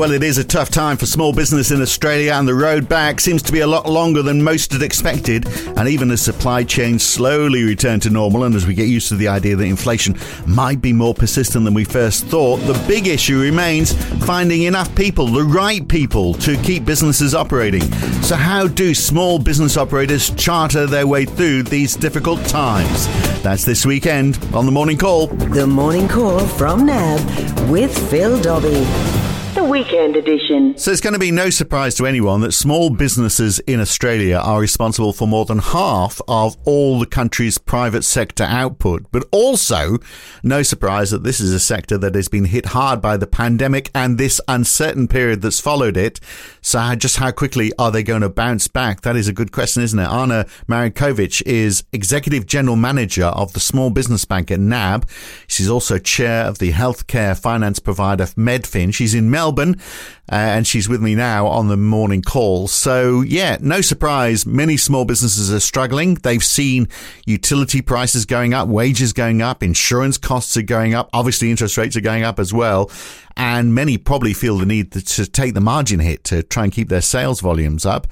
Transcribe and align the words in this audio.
Well, 0.00 0.12
it 0.12 0.22
is 0.22 0.38
a 0.38 0.44
tough 0.44 0.70
time 0.70 0.96
for 0.96 1.04
small 1.04 1.34
business 1.34 1.70
in 1.70 1.82
Australia, 1.82 2.32
and 2.32 2.48
the 2.48 2.54
road 2.54 2.88
back 2.88 3.20
seems 3.20 3.42
to 3.42 3.52
be 3.52 3.60
a 3.60 3.66
lot 3.66 3.86
longer 3.86 4.22
than 4.22 4.42
most 4.42 4.72
had 4.72 4.80
expected. 4.80 5.46
And 5.76 5.86
even 5.86 6.10
as 6.10 6.22
supply 6.22 6.64
chains 6.64 7.02
slowly 7.02 7.64
return 7.64 8.00
to 8.00 8.08
normal, 8.08 8.44
and 8.44 8.54
as 8.54 8.66
we 8.66 8.72
get 8.72 8.88
used 8.88 9.10
to 9.10 9.16
the 9.16 9.28
idea 9.28 9.56
that 9.56 9.62
inflation 9.62 10.16
might 10.46 10.80
be 10.80 10.94
more 10.94 11.12
persistent 11.12 11.66
than 11.66 11.74
we 11.74 11.84
first 11.84 12.24
thought, 12.24 12.56
the 12.60 12.82
big 12.88 13.08
issue 13.08 13.42
remains 13.42 13.92
finding 14.24 14.62
enough 14.62 14.92
people, 14.94 15.26
the 15.26 15.44
right 15.44 15.86
people, 15.86 16.32
to 16.32 16.56
keep 16.62 16.86
businesses 16.86 17.34
operating. 17.34 17.82
So, 18.22 18.36
how 18.36 18.68
do 18.68 18.94
small 18.94 19.38
business 19.38 19.76
operators 19.76 20.30
charter 20.30 20.86
their 20.86 21.06
way 21.06 21.26
through 21.26 21.64
these 21.64 21.94
difficult 21.94 22.42
times? 22.46 23.06
That's 23.42 23.66
this 23.66 23.84
weekend 23.84 24.38
on 24.54 24.64
the 24.64 24.72
Morning 24.72 24.96
Call. 24.96 25.26
The 25.26 25.66
Morning 25.66 26.08
Call 26.08 26.40
from 26.40 26.86
NAB 26.86 27.68
with 27.68 27.94
Phil 28.08 28.38
the 28.38 29.29
weekend 29.70 30.16
edition. 30.16 30.76
So 30.76 30.90
it's 30.90 31.00
going 31.00 31.12
to 31.12 31.20
be 31.20 31.30
no 31.30 31.48
surprise 31.48 31.94
to 31.94 32.06
anyone 32.06 32.40
that 32.40 32.50
small 32.52 32.90
businesses 32.90 33.60
in 33.60 33.78
Australia 33.78 34.36
are 34.36 34.60
responsible 34.60 35.12
for 35.12 35.28
more 35.28 35.44
than 35.44 35.60
half 35.60 36.20
of 36.26 36.56
all 36.64 36.98
the 36.98 37.06
country's 37.06 37.56
private 37.56 38.02
sector 38.02 38.42
output. 38.42 39.06
But 39.12 39.28
also, 39.30 39.98
no 40.42 40.64
surprise 40.64 41.12
that 41.12 41.22
this 41.22 41.38
is 41.38 41.52
a 41.52 41.60
sector 41.60 41.96
that 41.98 42.16
has 42.16 42.28
been 42.28 42.46
hit 42.46 42.66
hard 42.66 43.00
by 43.00 43.16
the 43.16 43.28
pandemic 43.28 43.90
and 43.94 44.18
this 44.18 44.40
uncertain 44.48 45.06
period 45.06 45.40
that's 45.40 45.60
followed 45.60 45.96
it. 45.96 46.18
So 46.62 46.96
just 46.96 47.18
how 47.18 47.30
quickly 47.30 47.70
are 47.78 47.92
they 47.92 48.02
going 48.02 48.22
to 48.22 48.28
bounce 48.28 48.66
back? 48.66 49.02
That 49.02 49.14
is 49.14 49.28
a 49.28 49.32
good 49.32 49.52
question, 49.52 49.84
isn't 49.84 49.98
it? 49.98 50.08
Ana 50.08 50.46
Marinkovic 50.68 51.42
is 51.46 51.84
Executive 51.92 52.44
General 52.44 52.76
Manager 52.76 53.26
of 53.26 53.52
the 53.52 53.60
Small 53.60 53.90
Business 53.90 54.24
Bank 54.24 54.50
at 54.50 54.58
NAB. 54.58 55.08
She's 55.46 55.70
also 55.70 55.96
chair 55.96 56.44
of 56.44 56.58
the 56.58 56.72
healthcare 56.72 57.38
finance 57.38 57.78
provider 57.78 58.24
Medfin. 58.26 58.92
She's 58.92 59.14
in 59.14 59.30
Melbourne, 59.30 59.59
uh, 59.68 60.34
and 60.34 60.66
she's 60.66 60.88
with 60.88 61.00
me 61.00 61.14
now 61.14 61.46
on 61.46 61.68
the 61.68 61.76
morning 61.76 62.22
call. 62.22 62.68
So, 62.68 63.20
yeah, 63.20 63.58
no 63.60 63.80
surprise, 63.80 64.46
many 64.46 64.76
small 64.76 65.04
businesses 65.04 65.52
are 65.52 65.60
struggling. 65.60 66.14
They've 66.14 66.42
seen 66.42 66.88
utility 67.26 67.82
prices 67.82 68.24
going 68.24 68.54
up, 68.54 68.68
wages 68.68 69.12
going 69.12 69.42
up, 69.42 69.62
insurance 69.62 70.18
costs 70.18 70.56
are 70.56 70.62
going 70.62 70.94
up, 70.94 71.10
obviously, 71.12 71.50
interest 71.50 71.76
rates 71.76 71.96
are 71.96 72.00
going 72.00 72.22
up 72.22 72.38
as 72.38 72.52
well. 72.52 72.90
And 73.36 73.74
many 73.74 73.96
probably 73.96 74.32
feel 74.32 74.58
the 74.58 74.66
need 74.66 74.92
to 74.92 75.26
take 75.26 75.54
the 75.54 75.60
margin 75.60 76.00
hit 76.00 76.24
to 76.24 76.42
try 76.42 76.64
and 76.64 76.72
keep 76.72 76.88
their 76.88 77.00
sales 77.00 77.40
volumes 77.40 77.86
up. 77.86 78.06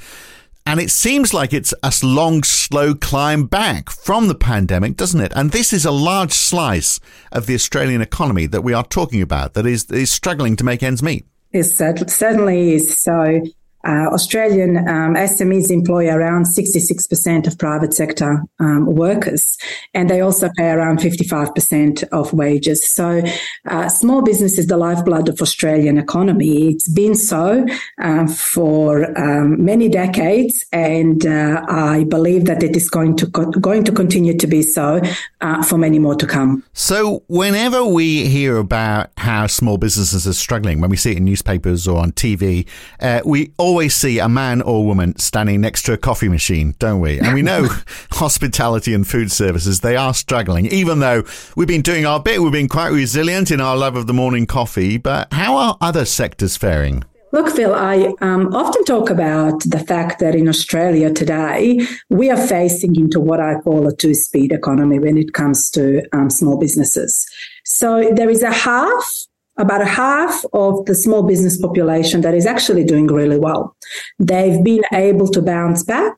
And 0.68 0.80
it 0.80 0.90
seems 0.90 1.32
like 1.32 1.54
it's 1.54 1.72
a 1.82 1.90
long, 2.02 2.42
slow 2.42 2.94
climb 2.94 3.46
back 3.46 3.88
from 3.88 4.28
the 4.28 4.34
pandemic, 4.34 4.96
doesn't 4.96 5.22
it? 5.22 5.32
And 5.34 5.50
this 5.50 5.72
is 5.72 5.86
a 5.86 5.90
large 5.90 6.32
slice 6.32 7.00
of 7.32 7.46
the 7.46 7.54
Australian 7.54 8.02
economy 8.02 8.44
that 8.44 8.60
we 8.60 8.74
are 8.74 8.84
talking 8.84 9.22
about 9.22 9.54
that 9.54 9.64
is, 9.64 9.90
is 9.90 10.10
struggling 10.10 10.56
to 10.56 10.64
make 10.64 10.82
ends 10.82 11.02
meet. 11.02 11.26
It 11.52 11.64
certainly 11.64 12.74
is. 12.74 13.00
So 13.00 13.42
uh, 13.88 14.12
Australian 14.12 14.76
um, 14.76 15.14
SMEs 15.14 15.70
employ 15.70 16.08
around 16.10 16.44
66% 16.44 17.46
of 17.46 17.56
private 17.56 17.94
sector 17.94 18.42
um, 18.60 18.84
workers, 18.84 19.56
and 19.94 20.10
they 20.10 20.20
also 20.20 20.50
pay 20.58 20.68
around 20.68 20.98
55% 20.98 22.04
of 22.12 22.34
wages. 22.34 22.86
So, 22.90 23.22
uh, 23.66 23.88
small 23.88 24.20
business 24.20 24.58
is 24.58 24.66
the 24.66 24.76
lifeblood 24.76 25.30
of 25.30 25.40
Australian 25.40 25.96
economy. 25.96 26.68
It's 26.68 26.88
been 26.88 27.14
so 27.14 27.64
uh, 27.98 28.26
for 28.26 29.18
um, 29.18 29.64
many 29.64 29.88
decades, 29.88 30.66
and 30.70 31.24
uh, 31.26 31.64
I 31.68 32.04
believe 32.04 32.44
that 32.44 32.62
it 32.62 32.76
is 32.76 32.90
going 32.90 33.16
to 33.16 33.30
co- 33.30 33.50
going 33.52 33.84
to 33.84 33.92
continue 33.92 34.36
to 34.36 34.46
be 34.46 34.60
so 34.60 35.00
uh, 35.40 35.62
for 35.62 35.78
many 35.78 35.98
more 35.98 36.14
to 36.16 36.26
come. 36.26 36.62
So, 36.74 37.22
whenever 37.28 37.86
we 37.86 38.26
hear 38.26 38.58
about 38.58 39.12
how 39.16 39.46
small 39.46 39.78
businesses 39.78 40.26
are 40.26 40.34
struggling, 40.34 40.82
when 40.82 40.90
we 40.90 40.96
see 40.96 41.12
it 41.12 41.16
in 41.16 41.24
newspapers 41.24 41.88
or 41.88 41.98
on 42.02 42.12
TV, 42.12 42.66
uh, 43.00 43.22
we 43.24 43.52
always 43.56 43.77
see 43.86 44.18
a 44.18 44.28
man 44.28 44.60
or 44.60 44.84
woman 44.84 45.16
standing 45.18 45.60
next 45.60 45.82
to 45.82 45.92
a 45.92 45.96
coffee 45.96 46.28
machine, 46.28 46.74
don't 46.80 47.00
we? 47.00 47.20
And 47.20 47.34
we 47.34 47.42
know 47.42 47.68
hospitality 48.10 48.92
and 48.92 49.06
food 49.06 49.30
services, 49.30 49.78
they 49.78 49.94
are 49.94 50.12
struggling, 50.12 50.66
even 50.66 50.98
though 50.98 51.22
we've 51.54 51.68
been 51.68 51.82
doing 51.82 52.04
our 52.04 52.18
bit. 52.18 52.42
We've 52.42 52.50
been 52.50 52.68
quite 52.68 52.88
resilient 52.88 53.52
in 53.52 53.60
our 53.60 53.76
love 53.76 53.94
of 53.94 54.08
the 54.08 54.12
morning 54.12 54.46
coffee. 54.46 54.96
But 54.96 55.32
how 55.32 55.56
are 55.56 55.78
other 55.80 56.04
sectors 56.04 56.56
faring? 56.56 57.04
Look, 57.30 57.50
Phil, 57.50 57.74
I 57.74 58.14
um, 58.22 58.54
often 58.54 58.84
talk 58.84 59.10
about 59.10 59.62
the 59.64 59.78
fact 59.78 60.18
that 60.20 60.34
in 60.34 60.48
Australia 60.48 61.12
today, 61.12 61.78
we 62.08 62.30
are 62.30 62.38
facing 62.38 62.96
into 62.96 63.20
what 63.20 63.38
I 63.38 63.60
call 63.60 63.86
a 63.86 63.94
two 63.94 64.14
speed 64.14 64.50
economy 64.50 64.98
when 64.98 65.18
it 65.18 65.34
comes 65.34 65.70
to 65.72 66.02
um, 66.14 66.30
small 66.30 66.56
businesses. 66.58 67.26
So 67.64 68.10
there 68.14 68.30
is 68.30 68.42
a 68.42 68.50
half 68.50 69.27
about 69.58 69.82
a 69.82 69.86
half 69.86 70.44
of 70.52 70.84
the 70.86 70.94
small 70.94 71.22
business 71.22 71.60
population 71.60 72.20
that 72.22 72.34
is 72.34 72.46
actually 72.46 72.84
doing 72.84 73.06
really 73.06 73.38
well. 73.38 73.76
They've 74.18 74.62
been 74.62 74.82
able 74.92 75.28
to 75.28 75.42
bounce 75.42 75.82
back 75.82 76.16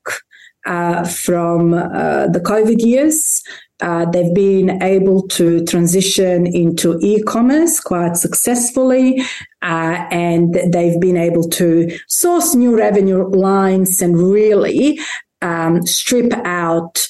uh, 0.67 1.05
from 1.05 1.75
uh, 1.75 2.29
the 2.29 2.41
COVID 2.41 2.85
years. 2.85 3.43
Uh, 3.81 4.05
they've 4.11 4.35
been 4.35 4.83
able 4.83 5.27
to 5.29 5.65
transition 5.65 6.47
into 6.47 6.99
e-commerce 7.01 7.81
quite 7.81 8.15
successfully, 8.17 9.23
uh, 9.63 10.07
and 10.11 10.55
they've 10.71 11.01
been 11.01 11.17
able 11.17 11.49
to 11.49 11.91
source 12.07 12.55
new 12.55 12.77
revenue 12.77 13.27
lines 13.31 14.03
and 14.03 14.19
really 14.19 15.01
um, 15.41 15.87
strip 15.87 16.33
out 16.45 17.09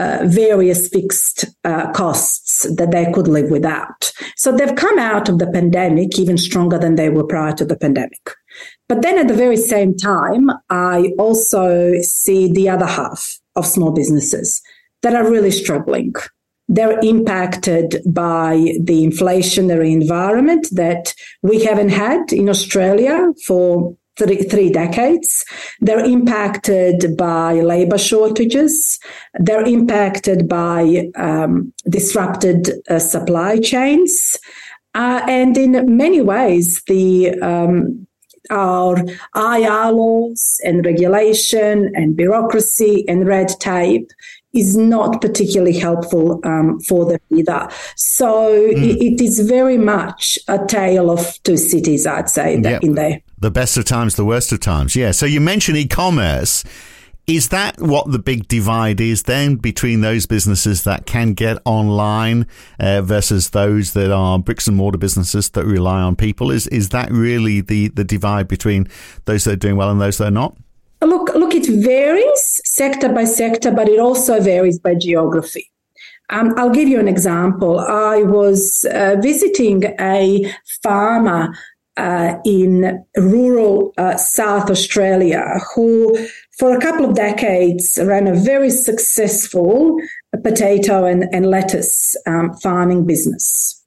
uh, 0.00 0.20
various 0.24 0.88
fixed 0.88 1.44
uh, 1.64 1.92
costs 1.92 2.66
that 2.76 2.90
they 2.90 3.12
could 3.12 3.28
live 3.28 3.50
without. 3.50 4.12
So 4.34 4.50
they've 4.50 4.74
come 4.74 4.98
out 4.98 5.28
of 5.28 5.38
the 5.38 5.50
pandemic 5.50 6.18
even 6.18 6.38
stronger 6.38 6.78
than 6.78 6.94
they 6.94 7.10
were 7.10 7.26
prior 7.26 7.52
to 7.56 7.66
the 7.66 7.76
pandemic. 7.76 8.30
But 8.88 9.02
then 9.02 9.18
at 9.18 9.28
the 9.28 9.34
very 9.34 9.58
same 9.58 9.94
time, 9.94 10.48
I 10.70 11.12
also 11.18 11.94
see 12.00 12.50
the 12.50 12.70
other 12.70 12.86
half 12.86 13.38
of 13.56 13.66
small 13.66 13.92
businesses 13.92 14.62
that 15.02 15.14
are 15.14 15.30
really 15.30 15.50
struggling. 15.50 16.14
They're 16.66 16.98
impacted 17.00 18.00
by 18.06 18.52
the 18.80 19.04
inflationary 19.04 19.92
environment 19.92 20.68
that 20.72 21.12
we 21.42 21.62
haven't 21.64 21.90
had 21.90 22.32
in 22.32 22.48
Australia 22.48 23.32
for 23.46 23.96
three, 24.16 24.42
three 24.42 24.70
decades. 24.70 25.44
They're 25.80 26.04
impacted 26.04 27.16
by 27.16 27.60
labor 27.60 27.98
shortages. 27.98 28.98
They're 29.38 29.64
impacted 29.66 30.48
by 30.48 31.10
um, 31.16 31.72
disrupted 31.88 32.70
uh, 32.88 32.98
supply 32.98 33.58
chains. 33.58 34.36
Uh, 34.94 35.22
and 35.28 35.56
in 35.56 35.96
many 35.96 36.20
ways, 36.20 36.82
the 36.86 37.30
um, 37.40 38.06
our 38.50 38.98
IR 39.34 39.92
laws 39.92 40.60
and 40.64 40.84
regulation 40.84 41.90
and 41.94 42.16
bureaucracy 42.16 43.04
and 43.08 43.26
red 43.26 43.48
tape 43.60 44.10
is 44.52 44.76
not 44.76 45.20
particularly 45.20 45.78
helpful 45.78 46.40
um, 46.44 46.80
for 46.80 47.04
them 47.04 47.20
either. 47.30 47.68
So 47.94 48.52
mm. 48.52 48.72
it, 48.72 49.00
it 49.00 49.20
is 49.20 49.40
very 49.40 49.78
much 49.78 50.38
a 50.48 50.64
tale 50.66 51.10
of 51.10 51.40
two 51.44 51.56
cities, 51.56 52.06
I'd 52.06 52.28
say, 52.28 52.58
yep. 52.58 52.82
in 52.82 52.94
there. 52.94 53.22
The 53.38 53.50
best 53.50 53.76
of 53.76 53.84
times, 53.84 54.16
the 54.16 54.24
worst 54.24 54.52
of 54.52 54.60
times. 54.60 54.96
Yeah. 54.96 55.12
So 55.12 55.24
you 55.24 55.40
mentioned 55.40 55.78
e-commerce. 55.78 56.64
Is 57.30 57.50
that 57.50 57.80
what 57.80 58.10
the 58.10 58.18
big 58.18 58.48
divide 58.48 59.00
is 59.00 59.22
then 59.22 59.54
between 59.54 60.00
those 60.00 60.26
businesses 60.26 60.82
that 60.82 61.06
can 61.06 61.32
get 61.32 61.58
online 61.64 62.48
uh, 62.80 63.02
versus 63.02 63.50
those 63.50 63.92
that 63.92 64.10
are 64.10 64.40
bricks 64.40 64.66
and 64.66 64.76
mortar 64.76 64.98
businesses 64.98 65.48
that 65.50 65.64
rely 65.64 66.00
on 66.00 66.16
people? 66.16 66.50
Is 66.50 66.66
is 66.66 66.88
that 66.88 67.08
really 67.12 67.60
the, 67.60 67.86
the 67.86 68.02
divide 68.02 68.48
between 68.48 68.88
those 69.26 69.44
that 69.44 69.52
are 69.52 69.62
doing 69.64 69.76
well 69.76 69.92
and 69.92 70.00
those 70.00 70.18
that 70.18 70.26
are 70.26 70.32
not? 70.32 70.56
Look, 71.02 71.32
look, 71.36 71.54
it 71.54 71.68
varies 71.68 72.60
sector 72.64 73.08
by 73.08 73.22
sector, 73.26 73.70
but 73.70 73.88
it 73.88 74.00
also 74.00 74.40
varies 74.40 74.80
by 74.80 74.96
geography. 74.96 75.70
Um, 76.30 76.52
I'll 76.56 76.70
give 76.70 76.88
you 76.88 76.98
an 76.98 77.06
example. 77.06 77.78
I 77.78 78.24
was 78.24 78.84
uh, 78.92 79.16
visiting 79.20 79.84
a 80.00 80.52
farmer 80.82 81.56
uh, 81.96 82.36
in 82.44 83.04
rural 83.16 83.92
uh, 83.98 84.16
South 84.16 84.70
Australia 84.70 85.60
who, 85.74 86.16
for 86.58 86.76
a 86.76 86.80
couple 86.80 87.04
of 87.04 87.14
decades, 87.14 87.98
ran 88.02 88.26
a 88.26 88.34
very 88.34 88.70
successful 88.70 89.96
potato 90.42 91.04
and, 91.04 91.24
and 91.32 91.46
lettuce 91.46 92.16
um, 92.26 92.54
farming 92.54 93.04
business. 93.06 93.84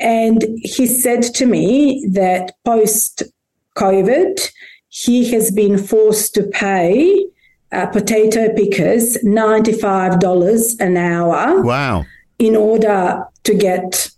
And 0.00 0.44
he 0.62 0.86
said 0.86 1.22
to 1.34 1.46
me 1.46 2.06
that 2.12 2.52
post 2.64 3.22
COVID, 3.76 4.50
he 4.88 5.30
has 5.30 5.50
been 5.50 5.78
forced 5.78 6.34
to 6.34 6.42
pay 6.42 7.26
uh, 7.72 7.86
potato 7.86 8.52
pickers 8.54 9.16
$95 9.24 10.80
an 10.80 10.96
hour. 10.96 11.62
Wow. 11.62 12.04
In 12.38 12.56
order 12.56 13.24
to 13.44 13.54
get 13.54 14.10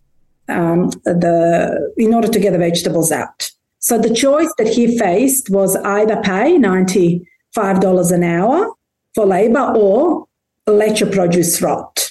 um, 0.49 0.91
the 1.05 1.93
in 1.97 2.15
order 2.15 2.29
to 2.29 2.41
get 2.41 2.53
the 2.53 2.59
vegetables 2.59 3.13
out. 3.13 3.51
So 3.79 3.99
the 3.99 4.15
choice 4.15 4.53
that 4.59 4.69
he 4.69 4.99
faced 4.99 5.51
was 5.51 5.77
either 5.77 6.21
pay 6.23 6.59
ninety 6.59 7.27
five 7.55 7.81
dollars 7.81 8.11
an 8.11 8.25
hour 8.25 8.75
for 9.15 9.27
labor 9.27 9.73
or 9.77 10.27
let 10.67 11.01
your 11.01 11.11
produce 11.11 11.63
rot. 11.63 12.11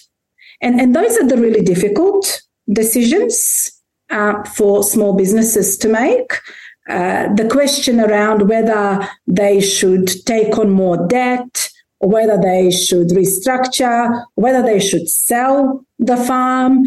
And 0.61 0.79
and 0.81 0.95
those 0.95 1.17
are 1.17 1.27
the 1.27 1.37
really 1.37 1.61
difficult 1.61 2.41
decisions 2.71 3.69
uh, 4.09 4.43
for 4.43 4.83
small 4.83 5.13
businesses 5.13 5.77
to 5.77 5.89
make. 5.89 6.31
uh, 6.89 7.33
the 7.33 7.47
question 7.49 7.99
around 7.99 8.47
whether 8.47 9.07
they 9.25 9.59
should 9.59 10.07
take 10.25 10.57
on 10.57 10.69
more 10.69 11.05
debt, 11.07 11.69
or 11.99 12.09
whether 12.09 12.39
they 12.39 12.71
should 12.71 13.09
restructure, 13.09 14.23
whether 14.35 14.61
they 14.61 14.79
should 14.79 15.09
sell 15.09 15.83
the 15.99 16.15
farm, 16.15 16.85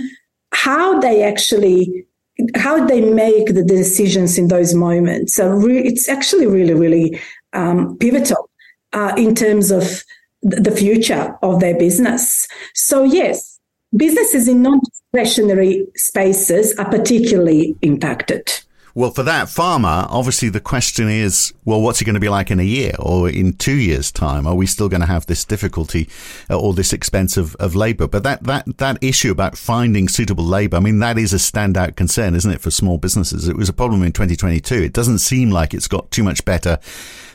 how 0.53 0.99
they 1.01 1.23
actually 1.23 2.07
how 2.55 2.87
they 2.87 3.03
make 3.03 3.55
the 3.55 3.63
decisions 3.63 4.39
in 4.39 4.49
those 4.49 4.75
moments. 4.75 5.35
So 5.35 5.49
re- 5.49 5.85
it's 5.85 6.09
actually 6.09 6.47
really, 6.47 6.75
really 6.75 7.21
um, 7.53 7.99
pivotal 7.99 8.49
uh, 8.93 9.15
in 9.17 9.35
terms 9.35 9.71
of 9.71 10.03
the 10.43 10.71
future 10.71 11.37
of 11.43 11.61
their 11.61 11.77
business. 11.77 12.49
So 12.75 13.05
yes, 13.05 13.61
businesses 13.95 14.49
in 14.49 14.63
non-discretionary 14.63 15.87
spaces 15.97 16.75
are 16.79 16.89
particularly 16.89 17.77
impacted. 17.83 18.51
Well, 18.95 19.11
for 19.11 19.23
that 19.23 19.49
farmer, 19.49 20.07
obviously 20.09 20.49
the 20.49 20.61
question 20.61 21.09
is, 21.09 21.55
well, 21.65 21.81
what's 21.81 22.01
it 22.01 22.05
going 22.05 22.15
to 22.15 22.21
be 22.21 22.29
like 22.29 22.51
in 22.51 22.59
a 22.59 22.65
year 22.65 22.93
or 22.99 23.29
in 23.29 23.53
two 23.53 23.77
years' 23.77 24.11
time? 24.11 24.47
Are 24.47 24.55
we 24.55 24.67
still 24.67 24.89
going 24.89 25.01
to 25.01 25.07
have 25.07 25.27
this 25.27 25.45
difficulty 25.45 26.09
uh, 26.49 26.59
or 26.59 26.75
this 26.75 26.93
expense 26.93 27.37
of, 27.37 27.55
of 27.57 27.77
labour? 27.77 28.09
But 28.09 28.25
that, 28.25 28.43
that, 28.45 28.79
that 28.79 28.99
issue 29.03 29.31
about 29.31 29.57
finding 29.57 30.09
suitable 30.09 30.45
labour, 30.45 30.77
I 30.77 30.81
mean, 30.81 30.99
that 30.99 31.19
is 31.19 31.33
a 31.33 31.37
standout 31.37 31.95
concern, 31.97 32.35
isn't 32.35 32.51
it, 32.51 32.61
for 32.61 32.71
small 32.71 32.99
businesses? 32.99 33.49
It 33.49 33.57
was 33.57 33.69
a 33.69 33.73
problem 33.73 34.03
in 34.03 34.13
2022. 34.13 34.75
It 34.75 34.93
doesn't 34.93 35.19
seem 35.19 35.51
like 35.51 35.73
it's 35.73 35.89
got 35.89 36.11
too 36.11 36.25
much 36.25 36.45
better 36.45 36.79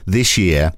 this 0.05 0.37
year. 0.37 0.73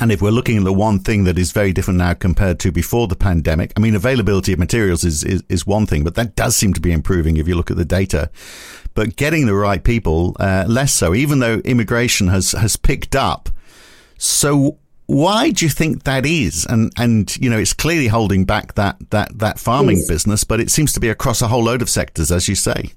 And 0.00 0.10
if 0.10 0.20
we're 0.20 0.30
looking 0.30 0.56
at 0.56 0.64
the 0.64 0.72
one 0.72 0.98
thing 0.98 1.24
that 1.24 1.38
is 1.38 1.52
very 1.52 1.72
different 1.72 1.98
now 1.98 2.14
compared 2.14 2.58
to 2.60 2.72
before 2.72 3.06
the 3.06 3.14
pandemic, 3.14 3.72
I 3.76 3.80
mean, 3.80 3.94
availability 3.94 4.52
of 4.52 4.58
materials 4.58 5.04
is, 5.04 5.22
is, 5.22 5.42
is 5.48 5.66
one 5.66 5.86
thing, 5.86 6.02
but 6.02 6.16
that 6.16 6.34
does 6.34 6.56
seem 6.56 6.74
to 6.74 6.80
be 6.80 6.90
improving 6.90 7.36
if 7.36 7.46
you 7.46 7.54
look 7.54 7.70
at 7.70 7.76
the 7.76 7.84
data. 7.84 8.30
But 8.94 9.16
getting 9.16 9.46
the 9.46 9.54
right 9.54 9.82
people, 9.82 10.36
uh, 10.40 10.64
less 10.68 10.92
so, 10.92 11.14
even 11.14 11.38
though 11.38 11.58
immigration 11.58 12.28
has, 12.28 12.52
has 12.52 12.76
picked 12.76 13.14
up. 13.14 13.48
So 14.18 14.78
why 15.06 15.50
do 15.50 15.64
you 15.64 15.70
think 15.70 16.04
that 16.04 16.26
is? 16.26 16.66
And, 16.68 16.92
and, 16.96 17.36
you 17.36 17.48
know, 17.48 17.58
it's 17.58 17.72
clearly 17.72 18.08
holding 18.08 18.44
back 18.44 18.74
that, 18.74 18.96
that, 19.10 19.38
that 19.38 19.58
farming 19.58 19.98
yes. 19.98 20.08
business, 20.08 20.44
but 20.44 20.60
it 20.60 20.70
seems 20.70 20.92
to 20.94 21.00
be 21.00 21.08
across 21.08 21.42
a 21.42 21.48
whole 21.48 21.64
load 21.64 21.82
of 21.82 21.90
sectors, 21.90 22.32
as 22.32 22.48
you 22.48 22.54
say. 22.54 22.92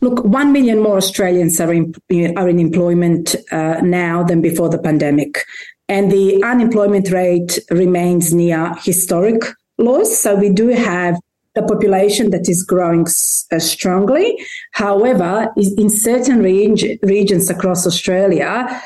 Look, 0.00 0.24
1 0.24 0.52
million 0.52 0.82
more 0.82 0.96
Australians 0.96 1.60
are 1.60 1.72
in, 1.72 1.94
are 2.36 2.48
in 2.48 2.58
employment 2.58 3.36
uh, 3.52 3.80
now 3.82 4.24
than 4.24 4.40
before 4.40 4.68
the 4.68 4.78
pandemic 4.78 5.44
and 5.92 6.10
the 6.10 6.42
unemployment 6.42 7.10
rate 7.10 7.58
remains 7.70 8.32
near 8.32 8.74
historic 8.82 9.42
lows. 9.76 10.18
So 10.18 10.34
we 10.34 10.48
do 10.48 10.68
have 10.68 11.20
the 11.54 11.62
population 11.62 12.30
that 12.30 12.48
is 12.48 12.64
growing 12.64 13.06
uh, 13.52 13.58
strongly. 13.58 14.26
However, 14.72 15.48
in 15.56 15.90
certain 15.90 16.42
reg- 16.42 16.98
regions 17.02 17.50
across 17.50 17.86
Australia, 17.86 18.82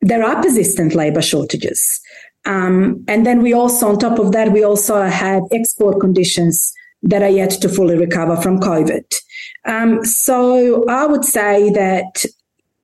there 0.00 0.22
are 0.22 0.40
persistent 0.40 0.94
labour 0.94 1.22
shortages. 1.22 2.00
Um, 2.44 3.04
and 3.08 3.26
then 3.26 3.42
we 3.42 3.52
also, 3.52 3.88
on 3.88 3.98
top 3.98 4.20
of 4.20 4.30
that, 4.30 4.52
we 4.52 4.62
also 4.62 5.02
have 5.02 5.42
export 5.50 5.98
conditions 5.98 6.72
that 7.02 7.22
are 7.22 7.36
yet 7.42 7.50
to 7.62 7.68
fully 7.68 7.98
recover 7.98 8.36
from 8.36 8.60
COVID. 8.60 9.04
Um, 9.64 10.04
so 10.04 10.84
I 10.88 11.06
would 11.06 11.24
say 11.24 11.70
that 11.70 12.24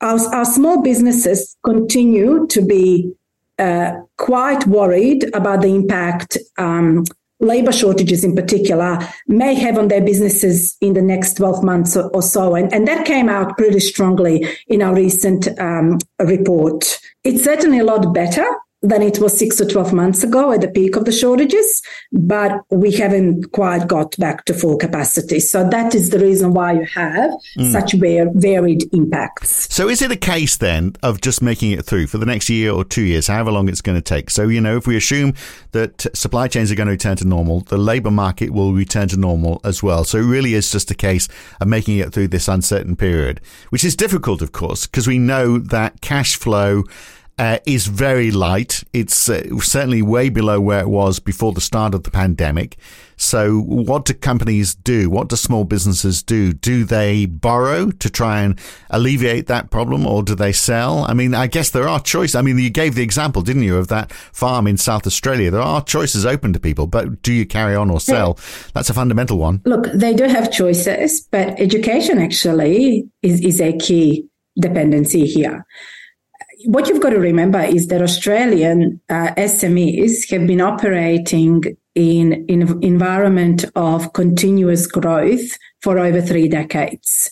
our, 0.00 0.18
our 0.34 0.44
small 0.44 0.82
businesses 0.82 1.56
continue 1.64 2.48
to 2.48 2.62
be 2.62 3.14
uh, 3.60 3.92
quite 4.16 4.66
worried 4.66 5.24
about 5.34 5.60
the 5.60 5.68
impact 5.68 6.38
um, 6.58 7.04
labor 7.40 7.72
shortages 7.72 8.22
in 8.22 8.34
particular 8.34 8.98
may 9.26 9.54
have 9.54 9.78
on 9.78 9.88
their 9.88 10.02
businesses 10.02 10.76
in 10.80 10.92
the 10.92 11.02
next 11.02 11.34
12 11.34 11.64
months 11.64 11.96
or, 11.96 12.10
or 12.10 12.22
so. 12.22 12.54
And, 12.54 12.72
and, 12.72 12.86
that 12.86 13.06
came 13.06 13.28
out 13.28 13.56
pretty 13.56 13.80
strongly 13.80 14.46
in 14.66 14.82
our 14.82 14.94
recent 14.94 15.48
um, 15.58 15.98
report. 16.18 16.98
It's 17.24 17.42
certainly 17.42 17.78
a 17.78 17.84
lot 17.84 18.12
better 18.12 18.44
than 18.82 19.02
it 19.02 19.18
was 19.18 19.38
six 19.38 19.60
or 19.60 19.66
12 19.66 19.92
months 19.92 20.24
ago 20.24 20.52
at 20.52 20.62
the 20.62 20.68
peak 20.68 20.96
of 20.96 21.04
the 21.04 21.12
shortages, 21.12 21.82
but 22.12 22.62
we 22.70 22.90
haven't 22.90 23.52
quite 23.52 23.86
got 23.86 24.16
back 24.16 24.46
to 24.46 24.54
full 24.54 24.78
capacity. 24.78 25.38
So 25.38 25.68
that 25.68 25.94
is 25.94 26.10
the 26.10 26.18
reason 26.18 26.54
why 26.54 26.72
you 26.72 26.86
have 26.86 27.30
mm. 27.58 27.70
such 27.70 27.92
varied 27.92 28.92
impacts. 28.94 29.72
So 29.72 29.88
is 29.88 30.00
it 30.00 30.10
a 30.10 30.16
case 30.16 30.56
then 30.56 30.94
of 31.02 31.20
just 31.20 31.42
making 31.42 31.72
it 31.72 31.84
through 31.84 32.06
for 32.06 32.16
the 32.16 32.24
next 32.24 32.48
year 32.48 32.72
or 32.72 32.84
two 32.84 33.02
years, 33.02 33.26
however 33.26 33.52
long 33.52 33.68
it's 33.68 33.82
going 33.82 33.98
to 33.98 34.02
take? 34.02 34.30
So, 34.30 34.48
you 34.48 34.62
know, 34.62 34.78
if 34.78 34.86
we 34.86 34.96
assume 34.96 35.34
that 35.72 36.06
supply 36.16 36.48
chains 36.48 36.72
are 36.72 36.74
going 36.74 36.86
to 36.86 36.92
return 36.92 37.16
to 37.18 37.26
normal, 37.26 37.60
the 37.60 37.78
labour 37.78 38.10
market 38.10 38.50
will 38.50 38.72
return 38.72 39.08
to 39.08 39.18
normal 39.18 39.60
as 39.62 39.82
well. 39.82 40.04
So 40.04 40.18
it 40.18 40.22
really 40.22 40.54
is 40.54 40.72
just 40.72 40.90
a 40.90 40.94
case 40.94 41.28
of 41.60 41.68
making 41.68 41.98
it 41.98 42.14
through 42.14 42.28
this 42.28 42.48
uncertain 42.48 42.96
period, 42.96 43.42
which 43.68 43.84
is 43.84 43.94
difficult, 43.94 44.40
of 44.40 44.52
course, 44.52 44.86
because 44.86 45.06
we 45.06 45.18
know 45.18 45.58
that 45.58 46.00
cash 46.00 46.36
flow 46.36 46.84
uh, 47.40 47.58
is 47.64 47.86
very 47.86 48.30
light. 48.30 48.84
It's 48.92 49.30
uh, 49.30 49.58
certainly 49.60 50.02
way 50.02 50.28
below 50.28 50.60
where 50.60 50.80
it 50.80 50.90
was 50.90 51.20
before 51.20 51.54
the 51.54 51.60
start 51.62 51.94
of 51.94 52.02
the 52.02 52.10
pandemic. 52.10 52.76
So, 53.16 53.60
what 53.60 54.04
do 54.04 54.12
companies 54.12 54.74
do? 54.74 55.08
What 55.08 55.30
do 55.30 55.36
small 55.36 55.64
businesses 55.64 56.22
do? 56.22 56.52
Do 56.52 56.84
they 56.84 57.24
borrow 57.24 57.92
to 57.92 58.10
try 58.10 58.42
and 58.42 58.60
alleviate 58.90 59.46
that 59.46 59.70
problem, 59.70 60.06
or 60.06 60.22
do 60.22 60.34
they 60.34 60.52
sell? 60.52 61.06
I 61.08 61.14
mean, 61.14 61.34
I 61.34 61.46
guess 61.46 61.70
there 61.70 61.88
are 61.88 61.98
choices. 61.98 62.34
I 62.34 62.42
mean, 62.42 62.58
you 62.58 62.68
gave 62.68 62.94
the 62.94 63.02
example, 63.02 63.40
didn't 63.40 63.62
you, 63.62 63.78
of 63.78 63.88
that 63.88 64.12
farm 64.12 64.66
in 64.66 64.76
South 64.76 65.06
Australia? 65.06 65.50
There 65.50 65.62
are 65.62 65.82
choices 65.82 66.26
open 66.26 66.52
to 66.52 66.60
people, 66.60 66.88
but 66.88 67.22
do 67.22 67.32
you 67.32 67.46
carry 67.46 67.74
on 67.74 67.90
or 67.90 68.00
sell? 68.00 68.38
That's 68.74 68.90
a 68.90 68.94
fundamental 68.94 69.38
one. 69.38 69.62
Look, 69.64 69.86
they 69.94 70.12
do 70.12 70.24
have 70.24 70.52
choices, 70.52 71.26
but 71.30 71.58
education 71.58 72.18
actually 72.18 73.08
is, 73.22 73.40
is 73.40 73.62
a 73.62 73.74
key 73.78 74.28
dependency 74.58 75.24
here 75.24 75.64
what 76.64 76.88
you've 76.88 77.02
got 77.02 77.10
to 77.10 77.18
remember 77.18 77.60
is 77.60 77.88
that 77.88 78.02
Australian 78.02 79.00
uh, 79.08 79.34
SMEs 79.36 80.30
have 80.30 80.46
been 80.46 80.60
operating 80.60 81.62
in 81.94 82.44
an 82.48 82.82
environment 82.82 83.64
of 83.74 84.12
continuous 84.12 84.86
growth 84.86 85.56
for 85.80 85.98
over 85.98 86.20
three 86.20 86.48
decades. 86.48 87.30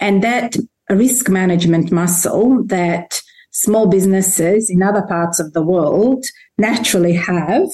And 0.00 0.22
that 0.22 0.56
risk 0.90 1.28
management 1.28 1.90
muscle 1.90 2.62
that 2.64 3.22
small 3.50 3.86
businesses 3.88 4.68
in 4.68 4.82
other 4.82 5.02
parts 5.02 5.40
of 5.40 5.52
the 5.52 5.62
world 5.62 6.24
naturally 6.58 7.14
have, 7.14 7.68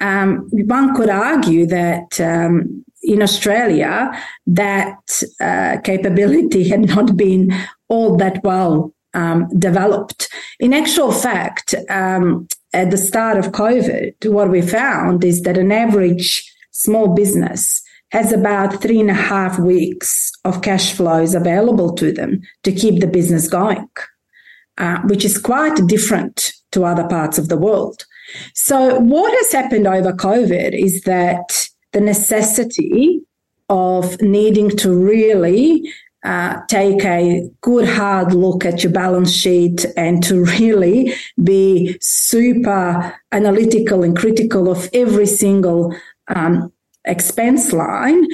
um, 0.00 0.48
one 0.50 0.94
could 0.94 1.08
argue 1.08 1.66
that 1.66 2.20
um, 2.20 2.84
in 3.02 3.22
Australia, 3.22 4.10
that 4.46 5.22
uh, 5.40 5.78
capability 5.84 6.68
had 6.68 6.86
not 6.86 7.16
been 7.16 7.54
all 7.88 8.16
that 8.16 8.42
well 8.42 8.92
um, 9.16 9.48
developed. 9.58 10.28
In 10.60 10.72
actual 10.72 11.10
fact, 11.10 11.74
um, 11.88 12.46
at 12.72 12.90
the 12.90 12.98
start 12.98 13.38
of 13.38 13.52
COVID, 13.52 14.30
what 14.30 14.50
we 14.50 14.60
found 14.60 15.24
is 15.24 15.42
that 15.42 15.58
an 15.58 15.72
average 15.72 16.44
small 16.70 17.14
business 17.14 17.82
has 18.12 18.32
about 18.32 18.80
three 18.80 19.00
and 19.00 19.10
a 19.10 19.14
half 19.14 19.58
weeks 19.58 20.30
of 20.44 20.62
cash 20.62 20.92
flows 20.92 21.34
available 21.34 21.92
to 21.94 22.12
them 22.12 22.40
to 22.62 22.70
keep 22.70 23.00
the 23.00 23.06
business 23.06 23.48
going, 23.48 23.88
uh, 24.78 25.00
which 25.06 25.24
is 25.24 25.38
quite 25.38 25.74
different 25.86 26.52
to 26.72 26.84
other 26.84 27.08
parts 27.08 27.38
of 27.38 27.48
the 27.48 27.56
world. 27.56 28.04
So, 28.54 29.00
what 29.00 29.32
has 29.32 29.52
happened 29.52 29.86
over 29.86 30.12
COVID 30.12 30.72
is 30.72 31.02
that 31.02 31.68
the 31.92 32.00
necessity 32.00 33.22
of 33.68 34.20
needing 34.20 34.70
to 34.76 34.92
really 34.92 35.90
uh, 36.26 36.60
take 36.66 37.04
a 37.04 37.48
good 37.60 37.88
hard 37.88 38.34
look 38.34 38.64
at 38.64 38.82
your 38.82 38.92
balance 38.92 39.32
sheet 39.32 39.86
and 39.96 40.24
to 40.24 40.44
really 40.44 41.14
be 41.44 41.96
super 42.00 43.14
analytical 43.30 44.02
and 44.02 44.16
critical 44.16 44.68
of 44.68 44.90
every 44.92 45.26
single 45.26 45.94
um, 46.34 46.72
expense 47.04 47.72
line, 47.72 48.26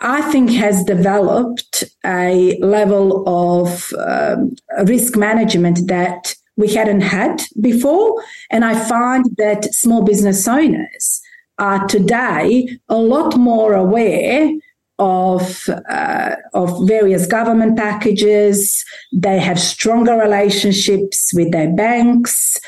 I 0.00 0.22
think 0.32 0.52
has 0.52 0.84
developed 0.84 1.84
a 2.06 2.56
level 2.60 3.22
of 3.26 3.92
um, 3.98 4.56
risk 4.86 5.14
management 5.14 5.86
that 5.88 6.34
we 6.56 6.72
hadn't 6.72 7.02
had 7.02 7.42
before. 7.60 8.24
And 8.50 8.64
I 8.64 8.88
find 8.88 9.26
that 9.36 9.74
small 9.74 10.02
business 10.02 10.48
owners 10.48 11.20
are 11.58 11.86
today 11.88 12.78
a 12.88 12.96
lot 12.96 13.36
more 13.36 13.74
aware 13.74 14.50
of 14.98 15.68
uh, 15.88 16.36
of 16.52 16.86
various 16.86 17.26
government 17.26 17.76
packages. 17.76 18.84
They 19.12 19.38
have 19.40 19.58
stronger 19.58 20.16
relationships 20.16 21.32
with 21.34 21.50
their 21.52 21.70
banks. 21.72 22.58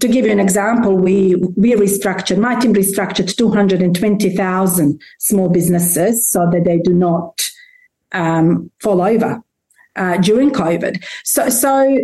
To 0.00 0.08
give 0.08 0.26
you 0.26 0.32
an 0.32 0.40
example, 0.40 0.94
we 0.96 1.36
we 1.56 1.72
restructured. 1.72 2.38
My 2.38 2.54
team 2.60 2.74
restructured 2.74 3.34
two 3.36 3.50
hundred 3.50 3.80
and 3.82 3.96
twenty 3.96 4.34
thousand 4.36 5.00
small 5.18 5.48
businesses 5.48 6.28
so 6.28 6.48
that 6.50 6.64
they 6.64 6.78
do 6.78 6.92
not 6.92 7.48
um, 8.12 8.70
fall 8.80 9.00
over 9.00 9.42
uh, 9.96 10.16
during 10.18 10.50
COVID. 10.50 11.04
So 11.24 11.48
so. 11.48 11.98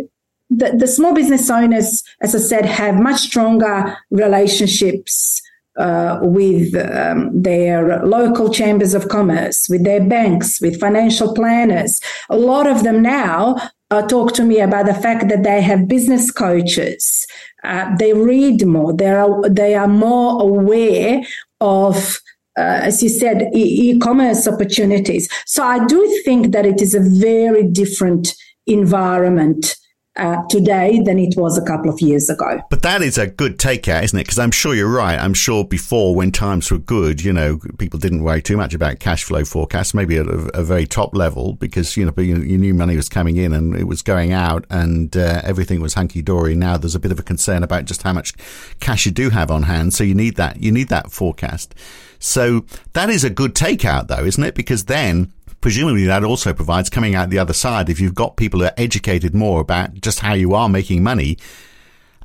The, 0.49 0.71
the 0.77 0.87
small 0.87 1.13
business 1.13 1.49
owners, 1.49 2.03
as 2.21 2.33
I 2.33 2.37
said, 2.37 2.65
have 2.65 2.95
much 2.95 3.19
stronger 3.19 3.97
relationships 4.11 5.41
uh, 5.77 6.19
with 6.21 6.75
um, 6.75 7.29
their 7.33 8.03
local 8.05 8.51
chambers 8.51 8.93
of 8.93 9.09
commerce, 9.09 9.67
with 9.69 9.83
their 9.83 10.03
banks, 10.03 10.59
with 10.61 10.79
financial 10.79 11.33
planners. 11.33 12.01
A 12.29 12.37
lot 12.37 12.67
of 12.67 12.83
them 12.83 13.01
now 13.01 13.55
uh, 13.91 14.01
talk 14.07 14.33
to 14.33 14.43
me 14.43 14.59
about 14.59 14.85
the 14.85 14.93
fact 14.93 15.29
that 15.29 15.43
they 15.43 15.61
have 15.61 15.87
business 15.87 16.31
coaches. 16.31 17.25
Uh, 17.63 17.95
they 17.97 18.13
read 18.13 18.65
more. 18.65 18.93
They 18.93 19.09
are 19.09 19.49
they 19.49 19.75
are 19.75 19.87
more 19.87 20.41
aware 20.41 21.21
of. 21.61 22.19
Uh, 22.59 22.81
as 22.89 23.03
you 23.03 23.09
said, 23.09 23.43
e- 23.53 23.91
e-commerce 23.91 24.47
opportunities. 24.47 25.29
So 25.45 25.63
I 25.63 25.85
do 25.85 26.21
think 26.25 26.53
that 26.53 26.65
it 26.65 26.81
is 26.81 26.95
a 26.95 26.99
very 26.99 27.63
different 27.63 28.33
environment 28.65 29.75
uh, 30.17 30.43
today 30.49 31.01
than 31.05 31.19
it 31.19 31.35
was 31.37 31.57
a 31.57 31.65
couple 31.65 31.89
of 31.89 31.99
years 32.01 32.29
ago. 32.29 32.59
But 32.69 32.81
that 32.81 33.01
is 33.01 33.17
a 33.17 33.27
good 33.27 33.57
takeout, 33.57 34.03
isn't 34.03 34.19
it? 34.19 34.23
Because 34.23 34.39
I'm 34.39 34.51
sure 34.51 34.75
you're 34.75 34.91
right. 34.91 35.19
I'm 35.19 35.33
sure 35.33 35.63
before, 35.63 36.15
when 36.15 36.31
times 36.31 36.71
were 36.71 36.77
good, 36.77 37.23
you 37.23 37.33
know, 37.33 37.59
people 37.77 37.99
didn't 37.99 38.23
worry 38.23 38.41
too 38.41 38.57
much 38.57 38.73
about 38.73 38.99
cash 38.99 39.23
flow 39.23 39.45
forecasts, 39.45 39.93
maybe 39.93 40.17
at 40.17 40.27
a, 40.27 40.59
a 40.59 40.63
very 40.63 40.85
top 40.85 41.15
level, 41.15 41.53
because 41.53 41.95
you 41.97 42.05
know 42.05 42.13
you, 42.21 42.57
knew 42.57 42.73
money 42.73 42.95
was 42.95 43.09
coming 43.09 43.37
in 43.37 43.53
and 43.53 43.75
it 43.75 43.85
was 43.85 44.01
going 44.01 44.33
out, 44.33 44.65
and 44.69 45.15
uh, 45.15 45.41
everything 45.43 45.81
was 45.81 45.93
hunky 45.93 46.21
dory. 46.21 46.55
Now 46.55 46.77
there's 46.77 46.95
a 46.95 46.99
bit 46.99 47.11
of 47.11 47.19
a 47.19 47.23
concern 47.23 47.63
about 47.63 47.85
just 47.85 48.03
how 48.03 48.13
much 48.13 48.33
cash 48.79 49.05
you 49.05 49.11
do 49.11 49.29
have 49.29 49.51
on 49.51 49.63
hand, 49.63 49.93
so 49.93 50.03
you 50.03 50.15
need 50.15 50.35
that. 50.35 50.61
You 50.61 50.71
need 50.71 50.89
that 50.89 51.11
forecast. 51.11 51.75
So 52.19 52.65
that 52.93 53.09
is 53.09 53.23
a 53.23 53.29
good 53.29 53.53
takeout, 53.53 54.07
though, 54.07 54.25
isn't 54.25 54.43
it? 54.43 54.55
Because 54.55 54.85
then 54.85 55.33
presumably 55.61 56.05
that 56.05 56.23
also 56.23 56.53
provides 56.53 56.89
coming 56.89 57.15
out 57.15 57.29
the 57.29 57.39
other 57.39 57.53
side. 57.53 57.89
If 57.89 57.99
you've 57.99 58.15
got 58.15 58.37
people 58.37 58.59
who 58.59 58.67
are 58.67 58.73
educated 58.77 59.33
more 59.33 59.61
about 59.61 59.93
just 59.95 60.19
how 60.19 60.33
you 60.33 60.53
are 60.53 60.69
making 60.69 61.03
money, 61.03 61.37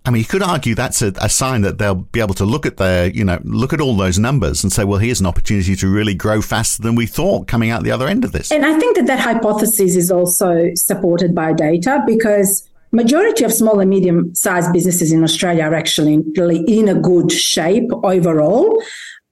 I 0.04 0.10
mean, 0.10 0.20
you 0.20 0.26
could 0.26 0.42
argue 0.42 0.74
that's 0.74 1.00
a, 1.00 1.12
a, 1.20 1.28
sign 1.28 1.62
that 1.62 1.78
they'll 1.78 1.94
be 1.94 2.20
able 2.20 2.34
to 2.34 2.44
look 2.44 2.66
at 2.66 2.76
their, 2.76 3.06
you 3.06 3.24
know, 3.24 3.38
look 3.44 3.72
at 3.72 3.80
all 3.80 3.96
those 3.96 4.18
numbers 4.18 4.64
and 4.64 4.72
say, 4.72 4.82
well, 4.82 4.98
here's 4.98 5.20
an 5.20 5.26
opportunity 5.26 5.76
to 5.76 5.88
really 5.88 6.14
grow 6.14 6.42
faster 6.42 6.82
than 6.82 6.96
we 6.96 7.06
thought 7.06 7.46
coming 7.46 7.70
out 7.70 7.84
the 7.84 7.92
other 7.92 8.08
end 8.08 8.24
of 8.24 8.32
this. 8.32 8.50
And 8.50 8.66
I 8.66 8.76
think 8.80 8.96
that 8.96 9.06
that 9.06 9.20
hypothesis 9.20 9.94
is 9.94 10.10
also 10.10 10.70
supported 10.74 11.36
by 11.36 11.52
data 11.52 12.02
because 12.04 12.68
majority 12.90 13.44
of 13.44 13.52
small 13.52 13.78
and 13.78 13.88
medium 13.88 14.34
sized 14.34 14.72
businesses 14.72 15.12
in 15.12 15.22
Australia 15.22 15.62
are 15.64 15.74
actually 15.74 16.18
really 16.36 16.64
in 16.66 16.88
a 16.88 16.94
good 16.94 17.30
shape 17.30 17.88
overall. 18.02 18.82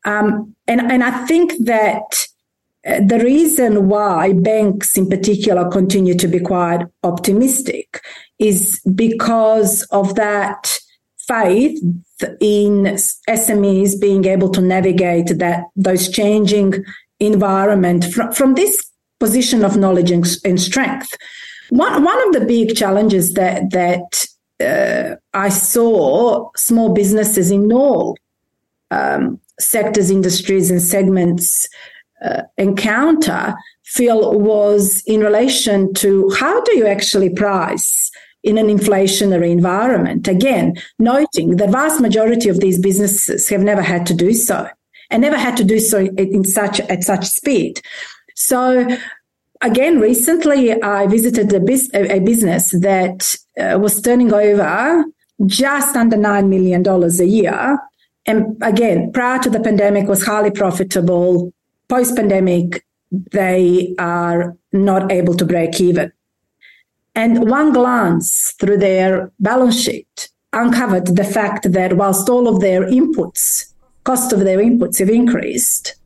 Um, 0.04 0.54
and, 0.68 0.80
and 0.80 1.02
I 1.02 1.26
think 1.26 1.52
that 1.64 2.28
the 2.84 3.20
reason 3.22 3.88
why 3.88 4.32
banks 4.32 4.96
in 4.96 5.08
particular 5.08 5.68
continue 5.70 6.14
to 6.14 6.26
be 6.26 6.40
quite 6.40 6.86
optimistic 7.02 8.02
is 8.38 8.80
because 8.94 9.82
of 9.90 10.14
that 10.14 10.78
faith 11.18 11.78
in 12.40 12.84
SMEs 13.28 14.00
being 14.00 14.24
able 14.24 14.48
to 14.48 14.60
navigate 14.60 15.38
that 15.38 15.64
those 15.76 16.08
changing 16.08 16.84
environment 17.20 18.04
from, 18.06 18.32
from 18.32 18.54
this 18.54 18.90
position 19.18 19.64
of 19.64 19.76
knowledge 19.76 20.10
and, 20.10 20.26
and 20.44 20.58
strength. 20.58 21.14
One 21.68 22.02
one 22.02 22.28
of 22.28 22.32
the 22.32 22.46
big 22.46 22.74
challenges 22.74 23.34
that 23.34 23.70
that 23.70 24.26
uh, 24.60 25.16
I 25.34 25.50
saw 25.50 26.50
small 26.56 26.92
businesses 26.92 27.50
in 27.50 27.70
all 27.72 28.16
um, 28.90 29.38
sectors, 29.58 30.10
industries, 30.10 30.70
and 30.70 30.82
segments 30.82 31.68
uh, 32.24 32.42
encounter, 32.58 33.54
Phil, 33.84 34.38
was 34.38 35.02
in 35.06 35.20
relation 35.20 35.92
to 35.94 36.30
how 36.38 36.60
do 36.62 36.76
you 36.76 36.86
actually 36.86 37.30
price 37.30 38.10
in 38.42 38.58
an 38.58 38.66
inflationary 38.66 39.50
environment? 39.50 40.28
Again, 40.28 40.76
noting 40.98 41.56
the 41.56 41.68
vast 41.68 42.00
majority 42.00 42.48
of 42.48 42.60
these 42.60 42.78
businesses 42.78 43.48
have 43.48 43.62
never 43.62 43.82
had 43.82 44.06
to 44.06 44.14
do 44.14 44.32
so 44.32 44.68
and 45.10 45.22
never 45.22 45.36
had 45.36 45.56
to 45.56 45.64
do 45.64 45.78
so 45.80 46.06
in 46.16 46.44
such 46.44 46.80
at 46.80 47.02
such 47.02 47.26
speed. 47.26 47.80
So 48.36 48.86
again, 49.60 50.00
recently 50.00 50.80
I 50.82 51.06
visited 51.06 51.52
a, 51.52 52.12
a 52.12 52.20
business 52.20 52.70
that 52.80 53.36
uh, 53.58 53.78
was 53.78 54.00
turning 54.00 54.32
over 54.32 55.04
just 55.46 55.96
under 55.96 56.16
$9 56.16 56.48
million 56.48 56.86
a 56.86 57.24
year. 57.24 57.78
And 58.26 58.56
again, 58.62 59.12
prior 59.12 59.38
to 59.40 59.50
the 59.50 59.60
pandemic 59.60 60.06
was 60.06 60.24
highly 60.24 60.50
profitable, 60.50 61.52
post 61.90 62.16
pandemic, 62.16 62.84
they 63.10 63.94
are 63.98 64.56
not 64.72 65.10
able 65.12 65.34
to 65.34 65.44
break 65.44 65.80
even. 65.80 66.12
And 67.14 67.50
one 67.50 67.72
glance 67.72 68.54
through 68.60 68.78
their 68.78 69.32
balance 69.40 69.82
sheet 69.82 70.30
uncovered 70.52 71.06
the 71.16 71.24
fact 71.24 71.72
that 71.72 71.96
whilst 71.96 72.28
all 72.28 72.48
of 72.48 72.60
their 72.60 72.82
inputs, 72.82 73.72
cost 74.04 74.32
of 74.32 74.40
their 74.40 74.58
inputs 74.58 75.00
have 75.00 75.10
increased, 75.10 75.96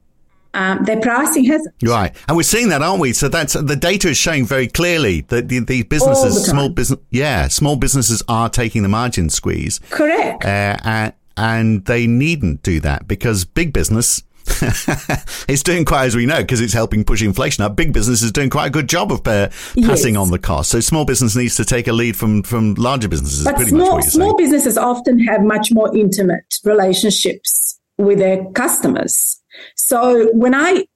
um, 0.54 0.84
their 0.84 1.00
pricing 1.00 1.44
hasn't. 1.44 1.74
Right, 1.82 2.14
and 2.28 2.36
we're 2.36 2.44
seeing 2.44 2.68
that, 2.68 2.80
aren't 2.80 3.00
we? 3.00 3.12
So 3.12 3.28
that's 3.28 3.54
the 3.54 3.76
data 3.76 4.08
is 4.08 4.16
showing 4.16 4.46
very 4.46 4.68
clearly 4.68 5.22
that 5.22 5.48
the, 5.48 5.58
these 5.58 5.84
businesses, 5.84 6.34
the 6.36 6.50
small 6.50 6.68
business, 6.68 7.00
yeah, 7.10 7.48
small 7.48 7.76
businesses 7.76 8.22
are 8.28 8.48
taking 8.48 8.82
the 8.82 8.88
margin 8.88 9.28
squeeze. 9.30 9.80
Correct, 9.90 10.44
uh, 10.44 10.76
and, 10.84 11.12
and 11.36 11.84
they 11.84 12.06
needn't 12.06 12.62
do 12.62 12.80
that 12.80 13.08
because 13.08 13.44
big 13.44 13.72
business 13.72 14.22
it's 15.48 15.62
doing 15.62 15.84
quite 15.84 16.06
as 16.06 16.16
we 16.16 16.26
know 16.26 16.40
because 16.40 16.60
it's 16.60 16.72
helping 16.72 17.04
push 17.04 17.22
inflation 17.22 17.64
up. 17.64 17.76
Big 17.76 17.92
business 17.92 18.22
is 18.22 18.30
doing 18.32 18.50
quite 18.50 18.66
a 18.66 18.70
good 18.70 18.88
job 18.88 19.10
of 19.10 19.26
uh, 19.26 19.48
passing 19.82 20.14
yes. 20.14 20.16
on 20.16 20.30
the 20.30 20.38
cost. 20.38 20.70
So 20.70 20.80
small 20.80 21.04
business 21.04 21.34
needs 21.34 21.56
to 21.56 21.64
take 21.64 21.88
a 21.88 21.92
lead 21.92 22.16
from 22.16 22.42
from 22.42 22.74
larger 22.74 23.08
businesses. 23.08 23.44
But 23.44 23.58
small 23.60 24.02
small 24.02 24.36
businesses 24.36 24.76
often 24.76 25.18
have 25.20 25.42
much 25.42 25.72
more 25.72 25.94
intimate 25.96 26.58
relationships 26.64 27.80
with 27.96 28.18
their 28.18 28.44
customers. 28.52 29.40
So 29.76 30.28
when 30.32 30.54
I 30.54 30.86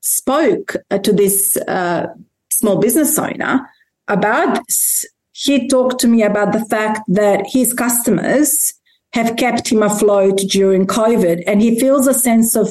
spoke 0.00 0.76
uh, 0.90 0.98
to 0.98 1.12
this 1.12 1.56
uh, 1.68 2.06
small 2.50 2.78
business 2.78 3.18
owner 3.18 3.68
about 4.06 4.66
this, 4.66 5.06
he 5.32 5.68
talked 5.68 6.00
to 6.00 6.08
me 6.08 6.22
about 6.22 6.52
the 6.52 6.64
fact 6.64 7.00
that 7.08 7.46
his 7.46 7.72
customers 7.72 8.74
have 9.12 9.36
kept 9.36 9.72
him 9.72 9.82
afloat 9.82 10.38
during 10.50 10.86
COVID, 10.86 11.42
and 11.46 11.62
he 11.62 11.78
feels 11.78 12.06
a 12.06 12.14
sense 12.14 12.54
of 12.54 12.68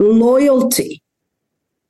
loyalty 0.00 1.02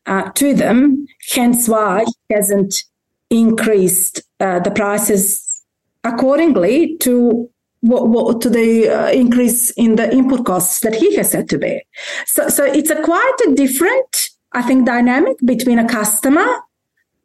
uh, 0.06 0.30
to 0.32 0.52
them, 0.54 1.06
hence 1.32 1.68
why 1.68 2.04
he 2.04 2.34
hasn't 2.34 2.82
increased 3.30 4.22
uh, 4.40 4.58
the 4.58 4.70
prices 4.70 5.62
accordingly 6.04 6.96
to 6.98 7.48
what, 7.80 8.08
what, 8.08 8.40
to 8.42 8.50
the 8.50 8.88
uh, 8.88 9.10
increase 9.10 9.70
in 9.72 9.96
the 9.96 10.12
input 10.12 10.44
costs 10.44 10.80
that 10.80 10.94
he 10.94 11.16
has 11.16 11.32
had 11.32 11.48
to 11.48 11.58
bear. 11.58 11.80
So, 12.26 12.48
so 12.48 12.64
it's 12.64 12.90
a 12.90 13.02
quite 13.02 13.36
a 13.46 13.54
different, 13.54 14.30
I 14.52 14.62
think, 14.62 14.84
dynamic 14.86 15.36
between 15.44 15.78
a 15.78 15.88
customer 15.88 16.46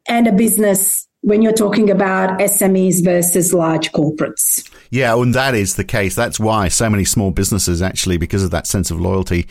and 0.08 0.26
a 0.26 0.32
business 0.32 1.08
when 1.22 1.42
you're 1.42 1.52
talking 1.52 1.90
about 1.90 2.38
SMEs 2.38 3.04
versus 3.04 3.52
large 3.52 3.90
corporates. 3.92 4.70
Yeah, 4.90 5.20
and 5.20 5.34
that 5.34 5.54
is 5.54 5.74
the 5.74 5.84
case. 5.84 6.14
That's 6.14 6.38
why 6.38 6.68
so 6.68 6.88
many 6.88 7.04
small 7.04 7.32
businesses 7.32 7.82
actually, 7.82 8.16
because 8.16 8.44
of 8.44 8.52
that 8.52 8.66
sense 8.66 8.90
of 8.90 9.00
loyalty, 9.00 9.48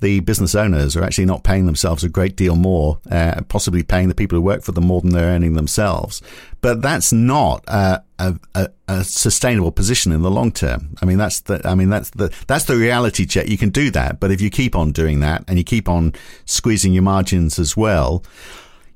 the 0.00 0.20
business 0.20 0.54
owners 0.54 0.96
are 0.96 1.02
actually 1.02 1.24
not 1.24 1.42
paying 1.44 1.66
themselves 1.66 2.04
a 2.04 2.08
great 2.08 2.36
deal 2.36 2.56
more, 2.56 3.00
uh, 3.10 3.40
possibly 3.48 3.82
paying 3.82 4.08
the 4.08 4.14
people 4.14 4.36
who 4.36 4.42
work 4.42 4.62
for 4.62 4.72
them 4.72 4.86
more 4.86 5.00
than 5.00 5.10
they're 5.10 5.34
earning 5.34 5.54
themselves. 5.54 6.22
But 6.60 6.82
that's 6.82 7.12
not 7.12 7.64
a, 7.68 8.02
a, 8.18 8.70
a, 8.88 9.04
sustainable 9.04 9.72
position 9.72 10.12
in 10.12 10.22
the 10.22 10.30
long 10.30 10.52
term. 10.52 10.96
I 11.02 11.06
mean, 11.06 11.18
that's 11.18 11.40
the, 11.40 11.60
I 11.64 11.74
mean, 11.74 11.88
that's 11.88 12.10
the, 12.10 12.32
that's 12.46 12.64
the 12.64 12.76
reality 12.76 13.26
check. 13.26 13.48
You 13.48 13.58
can 13.58 13.70
do 13.70 13.90
that, 13.92 14.20
but 14.20 14.30
if 14.30 14.40
you 14.40 14.50
keep 14.50 14.74
on 14.74 14.92
doing 14.92 15.20
that 15.20 15.44
and 15.48 15.58
you 15.58 15.64
keep 15.64 15.88
on 15.88 16.14
squeezing 16.44 16.92
your 16.92 17.02
margins 17.02 17.58
as 17.58 17.76
well, 17.76 18.24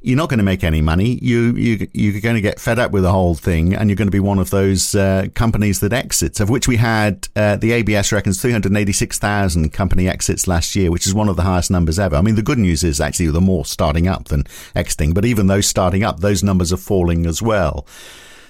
you're 0.03 0.17
not 0.17 0.29
going 0.29 0.39
to 0.39 0.45
make 0.45 0.65
any 0.65 0.81
money. 0.81 1.19
You 1.23 1.55
you 1.55 1.89
you're 1.93 2.21
going 2.21 2.35
to 2.35 2.41
get 2.41 2.59
fed 2.59 2.79
up 2.79 2.91
with 2.91 3.03
the 3.03 3.13
whole 3.13 3.35
thing, 3.35 3.75
and 3.75 3.89
you're 3.89 3.97
going 3.97 4.09
to 4.09 4.13
be 4.13 4.21
one 4.21 4.39
of 4.39 4.51
those 4.51 4.95
uh, 4.95 5.27
companies 5.35 5.81
that 5.81 5.93
exits. 5.93 6.41
Of 6.41 6.51
which 6.51 6.67
we 6.69 6.77
had 6.77 7.29
uh, 7.37 7.57
the 7.57 7.73
ABS 7.73 8.13
reckons 8.13 8.41
386,000 8.41 9.73
company 9.73 10.09
exits 10.09 10.47
last 10.47 10.75
year, 10.75 10.91
which 10.91 11.07
is 11.07 11.15
one 11.15 11.29
of 11.29 11.37
the 11.37 11.43
highest 11.43 11.71
numbers 11.71 11.99
ever. 11.99 12.17
I 12.17 12.23
mean, 12.23 12.35
the 12.35 12.43
good 12.43 12.59
news 12.59 12.83
is 12.83 13.01
actually 13.01 13.31
the 13.31 13.41
more 13.41 13.65
starting 13.65 14.09
up 14.09 14.27
than 14.27 14.45
exiting, 14.75 15.15
but 15.15 15.25
even 15.25 15.47
those 15.47 15.67
starting 15.67 16.03
up, 16.03 16.21
those 16.21 16.43
numbers 16.43 16.73
are 16.73 16.79
falling 16.79 17.27
as 17.27 17.41
well. 17.41 17.87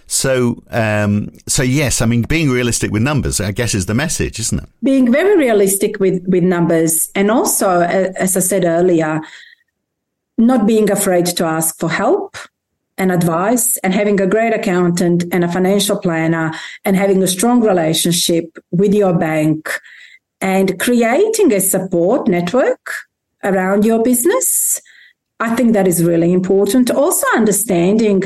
So, 0.06 0.62
um, 0.70 1.32
so 1.46 1.62
yes, 1.62 2.02
I 2.02 2.06
mean, 2.06 2.22
being 2.22 2.50
realistic 2.50 2.90
with 2.90 3.02
numbers, 3.02 3.40
I 3.40 3.52
guess, 3.52 3.74
is 3.74 3.86
the 3.86 3.94
message, 3.94 4.38
isn't 4.40 4.62
it? 4.62 4.68
Being 4.82 5.10
very 5.10 5.36
realistic 5.38 6.00
with 6.00 6.22
with 6.26 6.42
numbers, 6.42 7.10
and 7.14 7.30
also, 7.30 7.80
as 7.80 8.36
I 8.36 8.40
said 8.40 8.64
earlier 8.64 9.22
not 10.38 10.66
being 10.66 10.90
afraid 10.90 11.26
to 11.26 11.44
ask 11.44 11.78
for 11.78 11.90
help 11.90 12.36
and 12.98 13.10
advice 13.10 13.76
and 13.78 13.94
having 13.94 14.20
a 14.20 14.26
great 14.26 14.52
accountant 14.52 15.24
and 15.32 15.44
a 15.44 15.52
financial 15.52 15.98
planner 15.98 16.52
and 16.84 16.96
having 16.96 17.22
a 17.22 17.26
strong 17.26 17.60
relationship 17.60 18.58
with 18.70 18.94
your 18.94 19.14
bank 19.14 19.68
and 20.40 20.78
creating 20.78 21.52
a 21.52 21.60
support 21.60 22.28
network 22.28 22.92
around 23.44 23.84
your 23.84 24.02
business. 24.02 24.80
I 25.40 25.54
think 25.56 25.72
that 25.72 25.88
is 25.88 26.04
really 26.04 26.32
important. 26.32 26.90
Also 26.90 27.26
understanding 27.34 28.22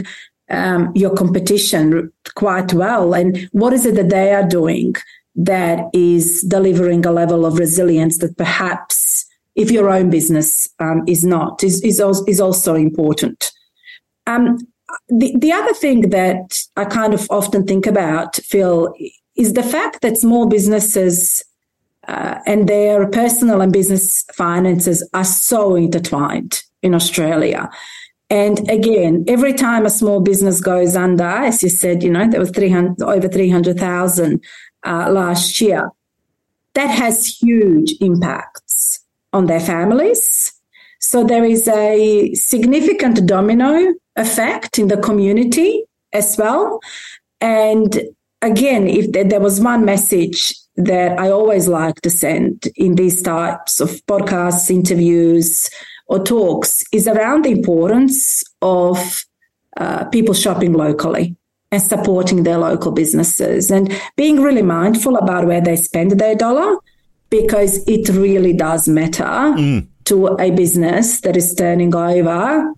um, 0.50 0.92
your 0.94 1.14
competition 1.14 2.12
quite 2.34 2.72
well 2.72 3.14
and 3.14 3.48
what 3.52 3.72
is 3.72 3.86
it 3.86 3.94
that 3.96 4.10
they 4.10 4.32
are 4.32 4.46
doing 4.46 4.94
that 5.34 5.86
is 5.92 6.42
delivering 6.42 7.04
a 7.04 7.12
level 7.12 7.44
of 7.44 7.58
resilience 7.58 8.18
that 8.18 8.36
perhaps 8.36 9.05
if 9.56 9.70
your 9.70 9.90
own 9.90 10.10
business 10.10 10.68
um, 10.78 11.02
is 11.08 11.24
not, 11.24 11.64
is, 11.64 11.82
is, 11.82 12.00
is 12.28 12.40
also 12.40 12.74
important. 12.74 13.50
Um, 14.26 14.58
the, 15.08 15.34
the 15.38 15.52
other 15.52 15.74
thing 15.74 16.10
that 16.10 16.60
I 16.76 16.84
kind 16.84 17.14
of 17.14 17.26
often 17.30 17.66
think 17.66 17.86
about, 17.86 18.36
Phil, 18.36 18.94
is 19.34 19.54
the 19.54 19.62
fact 19.62 20.02
that 20.02 20.18
small 20.18 20.46
businesses 20.46 21.42
uh, 22.06 22.38
and 22.46 22.68
their 22.68 23.08
personal 23.08 23.60
and 23.62 23.72
business 23.72 24.24
finances 24.34 25.08
are 25.12 25.24
so 25.24 25.74
intertwined 25.74 26.62
in 26.82 26.94
Australia. 26.94 27.68
And 28.28 28.68
again, 28.68 29.24
every 29.26 29.54
time 29.54 29.86
a 29.86 29.90
small 29.90 30.20
business 30.20 30.60
goes 30.60 30.96
under, 30.96 31.24
as 31.24 31.62
you 31.62 31.68
said, 31.68 32.02
you 32.02 32.10
know, 32.10 32.28
there 32.28 32.40
was 32.40 32.50
300, 32.50 33.02
over 33.02 33.28
300,000 33.28 34.40
uh, 34.84 35.10
last 35.10 35.60
year. 35.60 35.90
That 36.74 36.88
has 36.88 37.38
huge 37.40 37.94
impacts 38.00 38.65
on 39.36 39.46
their 39.46 39.60
families. 39.60 40.52
So 41.00 41.22
there 41.24 41.44
is 41.44 41.68
a 41.68 42.34
significant 42.34 43.26
domino 43.26 43.94
effect 44.16 44.78
in 44.78 44.88
the 44.88 44.96
community 44.96 45.84
as 46.12 46.36
well. 46.38 46.80
And 47.40 47.90
again, 48.42 48.88
if 48.88 49.12
there 49.12 49.40
was 49.40 49.60
one 49.60 49.84
message 49.84 50.54
that 50.76 51.18
I 51.18 51.30
always 51.30 51.68
like 51.68 52.00
to 52.02 52.10
send 52.10 52.68
in 52.76 52.96
these 52.96 53.22
types 53.22 53.80
of 53.80 53.90
podcasts, 54.06 54.70
interviews, 54.70 55.70
or 56.08 56.22
talks 56.22 56.84
is 56.92 57.06
around 57.08 57.44
the 57.44 57.50
importance 57.50 58.42
of 58.62 59.24
uh, 59.76 60.04
people 60.06 60.34
shopping 60.34 60.72
locally 60.72 61.36
and 61.72 61.82
supporting 61.82 62.42
their 62.42 62.58
local 62.58 62.92
businesses 62.92 63.70
and 63.70 63.92
being 64.16 64.40
really 64.40 64.62
mindful 64.62 65.16
about 65.16 65.46
where 65.46 65.60
they 65.60 65.76
spend 65.76 66.12
their 66.12 66.34
dollar 66.34 66.78
because 67.30 67.86
it 67.86 68.08
really 68.10 68.52
does 68.52 68.88
matter 68.88 69.24
mm. 69.24 69.86
to 70.04 70.26
a 70.40 70.50
business 70.50 71.20
that 71.20 71.36
is 71.36 71.54
turning 71.54 71.94
over 71.94 72.72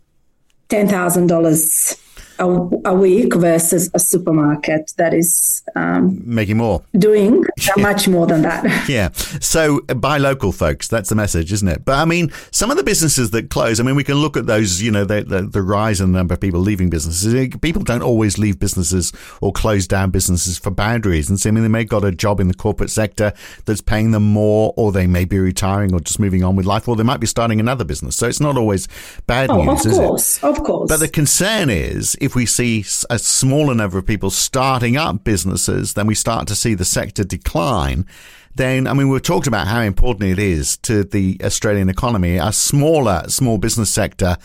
$10,000 0.68 2.07
a, 2.38 2.46
a 2.84 2.94
week 2.94 3.34
versus 3.34 3.90
a 3.94 3.98
supermarket 3.98 4.92
that 4.96 5.14
is 5.14 5.62
um, 5.76 6.20
making 6.24 6.56
more, 6.56 6.82
doing 6.96 7.44
much 7.76 8.08
more 8.08 8.26
than 8.26 8.42
that. 8.42 8.88
yeah. 8.88 9.10
So 9.12 9.80
uh, 9.88 9.94
buy 9.94 10.18
local, 10.18 10.52
folks. 10.52 10.88
That's 10.88 11.08
the 11.08 11.14
message, 11.14 11.52
isn't 11.52 11.68
it? 11.68 11.84
But 11.84 11.96
I 11.96 12.04
mean, 12.04 12.32
some 12.50 12.70
of 12.70 12.76
the 12.76 12.84
businesses 12.84 13.30
that 13.30 13.50
close. 13.50 13.80
I 13.80 13.82
mean, 13.82 13.96
we 13.96 14.04
can 14.04 14.16
look 14.16 14.36
at 14.36 14.46
those. 14.46 14.80
You 14.82 14.90
know, 14.90 15.04
the, 15.04 15.22
the, 15.22 15.42
the 15.42 15.62
rise 15.62 16.00
in 16.00 16.12
the 16.12 16.18
number 16.18 16.34
of 16.34 16.40
people 16.40 16.60
leaving 16.60 16.90
businesses. 16.90 17.56
People 17.60 17.82
don't 17.82 18.02
always 18.02 18.38
leave 18.38 18.58
businesses 18.58 19.12
or 19.40 19.52
close 19.52 19.86
down 19.86 20.10
businesses 20.10 20.58
for 20.58 20.70
bad 20.70 21.06
reasons. 21.06 21.44
I 21.46 21.50
mean, 21.50 21.62
they 21.62 21.68
may 21.68 21.80
have 21.80 21.88
got 21.88 22.04
a 22.04 22.12
job 22.12 22.40
in 22.40 22.48
the 22.48 22.54
corporate 22.54 22.90
sector 22.90 23.32
that's 23.64 23.80
paying 23.80 24.12
them 24.12 24.24
more, 24.24 24.72
or 24.76 24.92
they 24.92 25.06
may 25.06 25.24
be 25.24 25.38
retiring 25.38 25.94
or 25.94 26.00
just 26.00 26.18
moving 26.18 26.44
on 26.44 26.56
with 26.56 26.66
life, 26.66 26.88
or 26.88 26.96
they 26.96 27.02
might 27.02 27.20
be 27.20 27.26
starting 27.26 27.60
another 27.60 27.84
business. 27.84 28.16
So 28.16 28.26
it's 28.28 28.40
not 28.40 28.56
always 28.56 28.88
bad 29.26 29.50
oh, 29.50 29.62
news, 29.62 29.86
of 29.86 29.92
course, 29.92 30.44
Of 30.44 30.62
course. 30.62 30.88
But 30.88 31.00
the 31.00 31.08
concern 31.08 31.70
is 31.70 32.16
if 32.20 32.27
we 32.34 32.46
see 32.46 32.84
a 33.10 33.18
smaller 33.18 33.74
number 33.74 33.98
of 33.98 34.06
people 34.06 34.30
starting 34.30 34.96
up 34.96 35.24
businesses, 35.24 35.94
then 35.94 36.06
we 36.06 36.14
start 36.14 36.48
to 36.48 36.54
see 36.54 36.74
the 36.74 36.84
sector 36.84 37.24
decline. 37.24 38.06
Then, 38.54 38.86
I 38.86 38.92
mean, 38.92 39.08
we've 39.08 39.22
talked 39.22 39.46
about 39.46 39.68
how 39.68 39.80
important 39.80 40.30
it 40.30 40.38
is 40.38 40.76
to 40.78 41.04
the 41.04 41.40
Australian 41.44 41.88
economy. 41.88 42.36
A 42.36 42.52
smaller 42.52 43.24
small 43.28 43.58
business 43.58 43.90
sector 43.90 44.36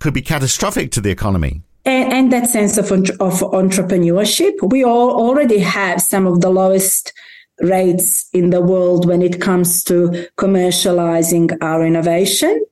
could 0.00 0.14
be 0.14 0.22
catastrophic 0.22 0.90
to 0.92 1.00
the 1.00 1.10
economy. 1.10 1.62
And, 1.84 2.12
and 2.12 2.32
that 2.32 2.48
sense 2.48 2.76
of, 2.76 2.90
of 2.90 3.40
entrepreneurship. 3.40 4.54
We 4.70 4.84
all 4.84 5.10
already 5.10 5.58
have 5.58 6.00
some 6.00 6.26
of 6.26 6.40
the 6.40 6.50
lowest 6.50 7.12
rates 7.60 8.28
in 8.32 8.50
the 8.50 8.60
world 8.60 9.06
when 9.06 9.22
it 9.22 9.40
comes 9.40 9.84
to 9.84 10.26
commercializing 10.36 11.56
our 11.60 11.86
innovation. 11.86 12.64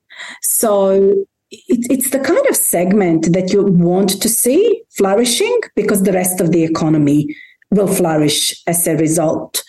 So 0.42 1.24
it, 1.50 1.86
it's 1.90 2.10
the 2.10 2.20
kind 2.20 2.46
of 2.48 2.56
segment 2.56 3.32
that 3.32 3.52
you 3.52 3.62
want 3.62 4.20
to 4.22 4.28
see 4.28 4.82
flourishing 4.90 5.60
because 5.74 6.02
the 6.02 6.12
rest 6.12 6.40
of 6.40 6.52
the 6.52 6.64
economy 6.64 7.34
will 7.70 7.88
flourish 7.88 8.60
as 8.66 8.86
a 8.86 8.96
result. 8.96 9.62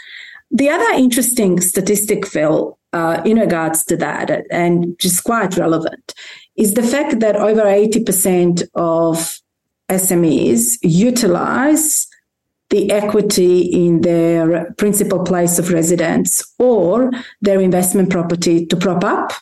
The 0.52 0.70
other 0.70 0.94
interesting 0.94 1.60
statistic, 1.62 2.28
Phil, 2.28 2.78
uh, 2.94 3.22
in 3.26 3.40
regards 3.40 3.86
to 3.86 3.98
that, 3.98 4.46
and 4.52 4.98
just 5.00 5.24
quite 5.24 5.56
relevant, 5.58 6.14
is 6.56 6.74
the 6.74 6.84
fact 6.84 7.20
that 7.22 7.36
over 7.36 7.64
80% 7.64 8.64
of 8.76 9.40
SMEs 9.90 10.78
utilize 10.82 12.08
the 12.70 12.92
equity 12.92 13.62
in 13.62 14.02
their 14.02 14.74
principal 14.78 15.24
place 15.24 15.60
of 15.60 15.72
residence 15.72 16.42
or 16.58 17.12
their 17.42 17.60
investment 17.60 18.10
property 18.10 18.66
to 18.66 18.76
prop 18.76 19.04
up 19.04 19.34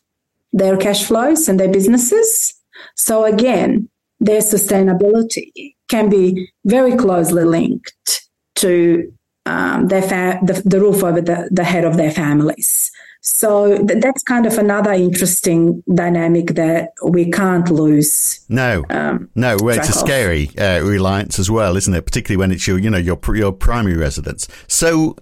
their 0.54 0.78
cash 0.78 1.06
flows 1.06 1.48
and 1.48 1.60
their 1.60 1.72
businesses. 1.72 2.54
So 2.96 3.26
again, 3.26 3.90
their 4.20 4.42
sustainability 4.42 5.76
can 5.90 6.10
be 6.10 6.52
very 6.66 6.96
closely 6.96 7.44
linked 7.44 8.28
to 8.56 9.12
um, 9.46 9.88
their 9.88 10.02
fa- 10.02 10.40
the, 10.44 10.62
the, 10.66 10.80
roof 10.80 11.04
over 11.04 11.22
the, 11.22 11.50
the 11.52 11.64
head 11.64 11.86
of 11.86 11.98
their 11.98 12.12
families. 12.12 12.92
So 13.22 13.78
th- 13.86 14.02
that's 14.02 14.24
kind 14.24 14.46
of 14.46 14.58
another 14.58 14.94
interesting 14.94 15.84
dynamic 15.94 16.48
that 16.56 16.92
we 17.04 17.32
can't 17.32 17.70
lose. 17.70 18.46
No, 18.50 18.86
um, 18.90 19.30
no, 19.36 19.58
well, 19.62 19.78
it's 19.78 19.90
a 19.90 19.94
scary 19.94 20.50
uh, 20.58 20.82
reliance 20.82 21.40
as 21.40 21.50
well, 21.50 21.76
isn't 21.76 21.94
it? 21.94 22.06
Particularly 22.06 22.38
when 22.38 22.52
it's 22.52 22.68
your, 22.68 22.78
you 22.78 22.90
know, 22.90 22.98
your 22.98 23.20
your 23.34 23.52
primary 23.52 23.98
residence. 23.98 24.48
So, 24.68 25.16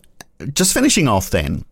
just 0.54 0.74
finishing 0.74 1.08
off 1.08 1.30
then, 1.30 1.64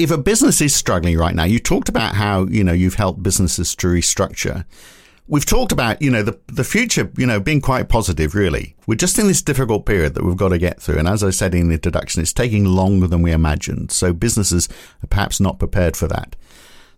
if 0.00 0.10
a 0.10 0.16
business 0.16 0.62
is 0.62 0.74
struggling 0.74 1.18
right 1.18 1.34
now, 1.34 1.44
you 1.44 1.58
talked 1.58 1.90
about 1.90 2.14
how, 2.14 2.46
you 2.46 2.64
know, 2.64 2.72
you've 2.72 2.94
helped 2.94 3.22
businesses 3.22 3.74
to 3.76 3.86
restructure. 3.86 4.64
We've 5.28 5.44
talked 5.44 5.72
about, 5.72 6.00
you 6.00 6.10
know, 6.10 6.22
the, 6.22 6.40
the 6.46 6.64
future, 6.64 7.12
you 7.18 7.26
know, 7.26 7.38
being 7.38 7.60
quite 7.60 7.90
positive, 7.90 8.34
really. 8.34 8.74
We're 8.86 8.94
just 8.94 9.18
in 9.18 9.26
this 9.26 9.42
difficult 9.42 9.84
period 9.84 10.14
that 10.14 10.24
we've 10.24 10.38
got 10.38 10.48
to 10.48 10.58
get 10.58 10.80
through. 10.80 10.98
And 10.98 11.06
as 11.06 11.22
I 11.22 11.28
said 11.28 11.54
in 11.54 11.68
the 11.68 11.74
introduction, 11.74 12.22
it's 12.22 12.32
taking 12.32 12.64
longer 12.64 13.06
than 13.06 13.20
we 13.20 13.30
imagined. 13.30 13.92
So 13.92 14.14
businesses 14.14 14.70
are 15.04 15.06
perhaps 15.06 15.38
not 15.38 15.58
prepared 15.58 15.98
for 15.98 16.08
that. 16.08 16.34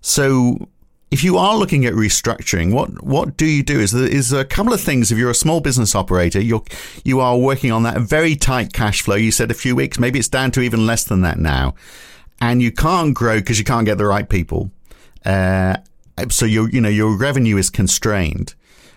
So 0.00 0.68
if 1.10 1.24
you 1.24 1.36
are 1.38 1.58
looking 1.58 1.84
at 1.84 1.94
restructuring, 1.94 2.72
what 2.72 3.02
what 3.02 3.36
do 3.36 3.46
you 3.46 3.64
do? 3.64 3.80
Is 3.80 3.90
there, 3.90 4.06
is 4.06 4.30
there 4.30 4.40
a 4.40 4.46
couple 4.46 4.72
of 4.72 4.80
things? 4.80 5.10
If 5.10 5.18
you're 5.18 5.28
a 5.28 5.34
small 5.34 5.60
business 5.60 5.96
operator, 5.96 6.40
you're 6.40 6.62
you 7.04 7.18
are 7.18 7.36
working 7.36 7.72
on 7.72 7.82
that 7.82 8.00
very 8.00 8.36
tight 8.36 8.72
cash 8.72 9.02
flow. 9.02 9.16
You 9.16 9.32
said 9.32 9.50
a 9.50 9.54
few 9.54 9.74
weeks, 9.74 9.98
maybe 9.98 10.20
it's 10.20 10.28
down 10.28 10.52
to 10.52 10.62
even 10.62 10.86
less 10.86 11.02
than 11.04 11.20
that 11.22 11.38
now 11.38 11.74
and 12.42 12.60
you 12.60 12.72
can't 12.72 13.14
grow 13.14 13.38
because 13.38 13.58
you 13.58 13.64
can't 13.64 13.86
get 13.86 13.98
the 13.98 14.04
right 14.04 14.28
people. 14.28 14.70
Uh, 15.24 15.76
so 16.28 16.44
your 16.44 16.68
you 16.68 16.80
know 16.80 16.88
your 16.88 17.16
revenue 17.16 17.56
is 17.56 17.70
constrained. 17.70 18.54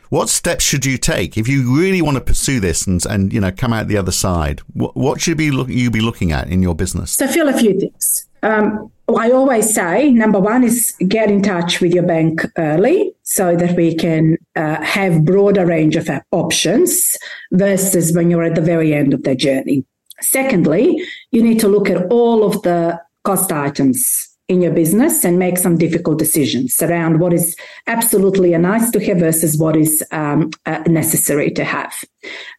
What 0.10 0.30
steps 0.30 0.64
should 0.64 0.86
you 0.86 0.98
take 0.98 1.38
if 1.38 1.48
you 1.48 1.78
really 1.78 2.02
want 2.02 2.16
to 2.16 2.22
pursue 2.22 2.60
this 2.60 2.88
and 2.88 3.06
and 3.06 3.32
you 3.32 3.40
know 3.40 3.52
come 3.52 3.72
out 3.72 3.88
the 3.88 3.98
other 3.98 4.12
side? 4.12 4.62
What, 4.74 4.98
what 4.98 5.22
should 5.22 5.38
be 5.38 5.52
look, 5.52 5.70
you 5.70 5.92
be 5.92 6.02
looking 6.02 6.32
at 6.32 6.50
in 6.50 6.64
your 6.64 6.76
business? 6.76 7.12
So 7.12 7.28
feel 7.28 7.48
a 7.48 7.54
few 7.54 7.80
things. 7.80 8.28
Um, 8.42 8.92
I 9.16 9.30
always 9.32 9.74
say 9.74 10.12
number 10.12 10.40
one 10.40 10.64
is 10.64 10.96
get 11.08 11.30
in 11.30 11.44
touch 11.44 11.80
with 11.80 11.94
your 11.94 12.04
bank 12.04 12.44
early 12.58 13.14
so 13.22 13.56
that 13.56 13.76
we 13.76 13.96
can 13.96 14.38
uh, 14.56 14.82
have 14.82 15.24
broader 15.24 15.66
range 15.66 15.96
of 15.96 16.10
options 16.32 17.16
versus 17.52 18.16
when 18.16 18.32
you're 18.32 18.44
at 18.44 18.56
the 18.56 18.62
very 18.62 18.94
end 18.94 19.14
of 19.14 19.22
the 19.22 19.36
journey. 19.36 19.86
Secondly, 20.22 21.04
you 21.32 21.44
need 21.44 21.60
to 21.60 21.68
look 21.68 21.90
at 21.90 22.08
all 22.12 22.44
of 22.44 22.62
the 22.64 23.00
cost 23.26 23.52
items 23.52 24.30
in 24.48 24.62
your 24.62 24.72
business 24.72 25.24
and 25.24 25.40
make 25.40 25.58
some 25.58 25.78
difficult 25.78 26.20
decisions 26.20 26.82
around 26.82 27.20
what 27.20 27.34
is 27.34 27.56
absolutely 27.88 28.54
a 28.54 28.60
nice 28.60 28.92
to 28.92 29.04
have 29.04 29.18
versus 29.18 29.58
what 29.58 29.76
is 29.76 30.04
um, 30.12 30.52
uh, 30.68 30.84
necessary 30.88 31.50
to 31.50 31.64
have. 31.64 31.94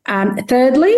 Um, 0.06 0.36
thirdly, 0.48 0.96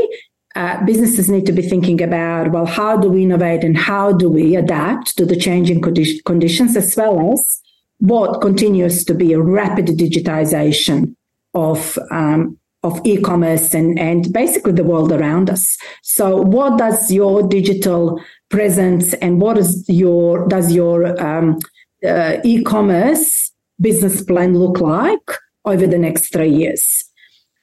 uh, 0.57 0.83
businesses 0.85 1.28
need 1.28 1.44
to 1.44 1.52
be 1.52 1.62
thinking 1.62 2.02
about 2.02 2.50
well, 2.52 2.64
how 2.64 2.96
do 2.96 3.11
we 3.11 3.22
innovate 3.22 3.64
and 3.64 3.76
how 3.76 4.12
do 4.12 4.31
we 4.31 4.57
adapt 4.57 5.16
to 5.18 5.26
the 5.26 5.37
changing 5.37 5.83
condi- 5.83 6.24
conditions 6.24 6.76
as 6.76 6.96
well 6.96 7.33
as 7.33 7.61
what 7.98 8.40
continues 8.40 9.04
to 9.04 9.14
be 9.14 9.33
a 9.33 9.40
rapid 9.40 9.87
digitization 9.87 11.14
of 11.54 11.98
um, 12.11 12.59
of 12.85 13.00
e-commerce 13.04 13.74
and, 13.74 13.98
and 13.98 14.33
basically 14.33 14.72
the 14.72 14.85
world 14.85 15.11
around 15.11 15.50
us. 15.50 15.76
So 16.02 16.40
what 16.40 16.78
does 16.78 17.11
your 17.11 17.42
digital 17.42 18.22
presence 18.50 19.12
and 19.14 19.40
what 19.40 19.58
is 19.58 19.84
your 19.88 20.46
does 20.48 20.72
your 20.72 21.20
um, 21.22 21.58
uh, 22.06 22.37
e-commerce 22.44 23.52
business 23.80 24.22
plan 24.22 24.58
look 24.58 24.80
like 24.80 25.30
over 25.64 25.87
the 25.87 25.98
next 25.98 26.32
three 26.32 26.50
years? 26.50 27.04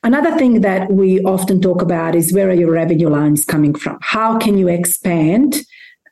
Another 0.04 0.38
thing 0.38 0.62
that 0.62 0.92
we 0.92 1.20
often 1.22 1.60
talk 1.60 1.82
about 1.82 2.16
is 2.16 2.32
where 2.32 2.50
are 2.50 2.54
your 2.54 2.72
revenue 2.72 3.10
lines 3.10 3.44
coming 3.44 3.74
from? 3.74 3.98
How 4.02 4.38
can 4.38 4.58
you 4.58 4.68
expand 4.68 5.56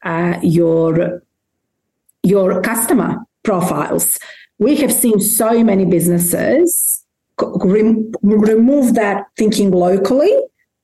uh, 0.04 0.40
your 0.42 1.22
your 2.24 2.62
customer 2.62 3.18
profiles? 3.44 4.18
We 4.58 4.76
have 4.78 4.92
seen 4.92 5.20
so 5.20 5.64
many 5.64 5.86
businesses 5.86 7.04
remove 7.42 8.94
that 8.96 9.26
thinking 9.38 9.72
locally 9.72 10.34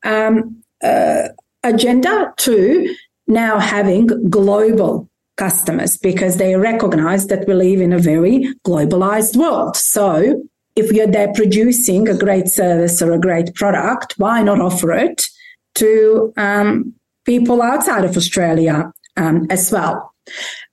um, 0.03 0.61
uh, 0.83 1.29
agenda 1.63 2.33
to 2.37 2.95
now 3.29 3.59
having 3.59 4.07
global 4.29 5.09
customers 5.37 5.95
because 5.95 6.35
they 6.35 6.55
recognize 6.55 7.27
that 7.27 7.47
we 7.47 7.53
live 7.53 7.79
in 7.79 7.93
a 7.93 7.99
very 7.99 8.53
globalized 8.65 9.37
world. 9.37 9.77
So 9.77 10.43
if 10.75 10.91
you're 10.91 11.07
there 11.07 11.31
producing 11.33 12.09
a 12.09 12.17
great 12.17 12.49
service 12.49 13.01
or 13.01 13.13
a 13.13 13.19
great 13.19 13.55
product, 13.55 14.15
why 14.17 14.43
not 14.43 14.59
offer 14.59 14.91
it 14.91 15.29
to 15.75 16.33
um, 16.35 16.93
people 17.25 17.61
outside 17.61 18.03
of 18.03 18.17
Australia 18.17 18.91
um, 19.15 19.47
as 19.49 19.71
well? 19.71 20.13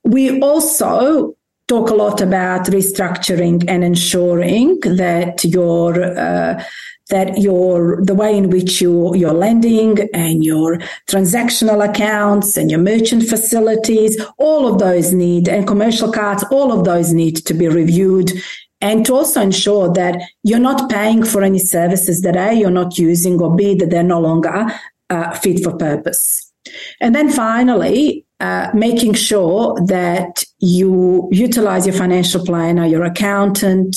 We 0.03 0.41
also 0.41 1.36
talk 1.69 1.91
a 1.91 1.95
lot 1.95 2.21
about 2.21 2.67
restructuring 2.67 3.65
and 3.69 3.85
ensuring 3.85 4.79
that 4.81 5.45
your 5.45 6.03
uh, 6.19 6.63
that 7.09 7.39
your 7.39 8.05
the 8.05 8.15
way 8.15 8.37
in 8.37 8.51
which 8.51 8.81
you 8.81 9.15
your 9.15 9.33
lending 9.33 10.09
and 10.13 10.45
your 10.45 10.79
transactional 11.09 11.89
accounts 11.89 12.57
and 12.57 12.71
your 12.71 12.81
merchant 12.81 13.23
facilities 13.23 14.21
all 14.39 14.67
of 14.67 14.79
those 14.79 15.13
need 15.13 15.49
and 15.49 15.67
commercial 15.67 16.13
cards 16.13 16.45
all 16.51 16.73
of 16.73 16.85
those 16.85 17.13
need 17.13 17.37
to 17.37 17.55
be 17.55 17.69
reviewed 17.69 18.33
and 18.81 19.07
to 19.07 19.15
also 19.15 19.41
ensure 19.41 19.93
that 19.93 20.21
you're 20.43 20.59
not 20.59 20.91
paying 20.91 21.25
for 21.25 21.43
any 21.43 21.61
services 21.61 22.23
that 22.23 22.37
a 22.37 22.53
you're 22.55 22.71
not 22.71 22.99
using 22.99 23.41
or 23.41 23.55
b 23.55 23.75
that 23.75 23.91
they're 23.91 24.03
no 24.03 24.21
longer 24.21 24.67
uh, 25.11 25.35
fit 25.39 25.63
for 25.63 25.77
purpose. 25.77 26.53
And 27.01 27.15
then 27.15 27.31
finally 27.31 28.26
uh, 28.41 28.71
making 28.75 29.15
sure 29.15 29.77
that 29.87 30.45
you 30.59 31.29
utilize 31.33 31.87
your 31.87 31.95
financial 31.95 32.45
planner 32.45 32.87
your 32.87 33.05
accountant 33.05 33.97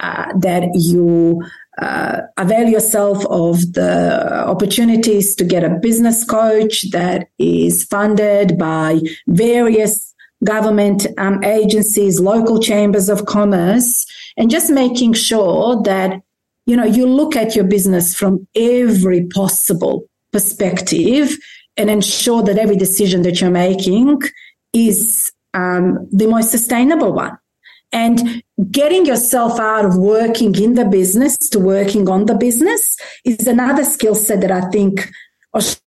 uh, 0.00 0.32
that 0.38 0.64
you 0.74 1.42
uh, 1.78 2.22
avail 2.36 2.68
yourself 2.68 3.24
of 3.26 3.72
the 3.72 4.44
opportunities 4.46 5.34
to 5.34 5.44
get 5.44 5.64
a 5.64 5.70
business 5.70 6.24
coach 6.24 6.90
that 6.90 7.28
is 7.38 7.84
funded 7.84 8.58
by 8.58 9.00
various 9.28 10.14
government 10.44 11.06
um, 11.18 11.42
agencies, 11.44 12.20
local 12.20 12.60
chambers 12.60 13.08
of 13.08 13.26
commerce, 13.26 14.06
and 14.36 14.50
just 14.50 14.70
making 14.70 15.12
sure 15.12 15.82
that 15.82 16.20
you 16.66 16.76
know 16.76 16.84
you 16.84 17.06
look 17.06 17.36
at 17.36 17.54
your 17.54 17.64
business 17.64 18.14
from 18.14 18.46
every 18.54 19.26
possible 19.26 20.04
perspective 20.32 21.36
and 21.80 21.90
ensure 21.90 22.42
that 22.42 22.58
every 22.58 22.76
decision 22.76 23.22
that 23.22 23.40
you're 23.40 23.50
making 23.50 24.20
is 24.72 25.30
um, 25.54 26.08
the 26.12 26.26
most 26.26 26.50
sustainable 26.50 27.12
one. 27.12 27.36
And 27.92 28.42
getting 28.70 29.04
yourself 29.04 29.58
out 29.58 29.84
of 29.84 29.96
working 29.96 30.54
in 30.54 30.74
the 30.74 30.84
business 30.84 31.36
to 31.50 31.58
working 31.58 32.08
on 32.08 32.26
the 32.26 32.36
business 32.36 32.96
is 33.24 33.46
another 33.46 33.84
skill 33.84 34.14
set 34.14 34.42
that 34.42 34.52
I 34.52 34.68
think 34.70 35.10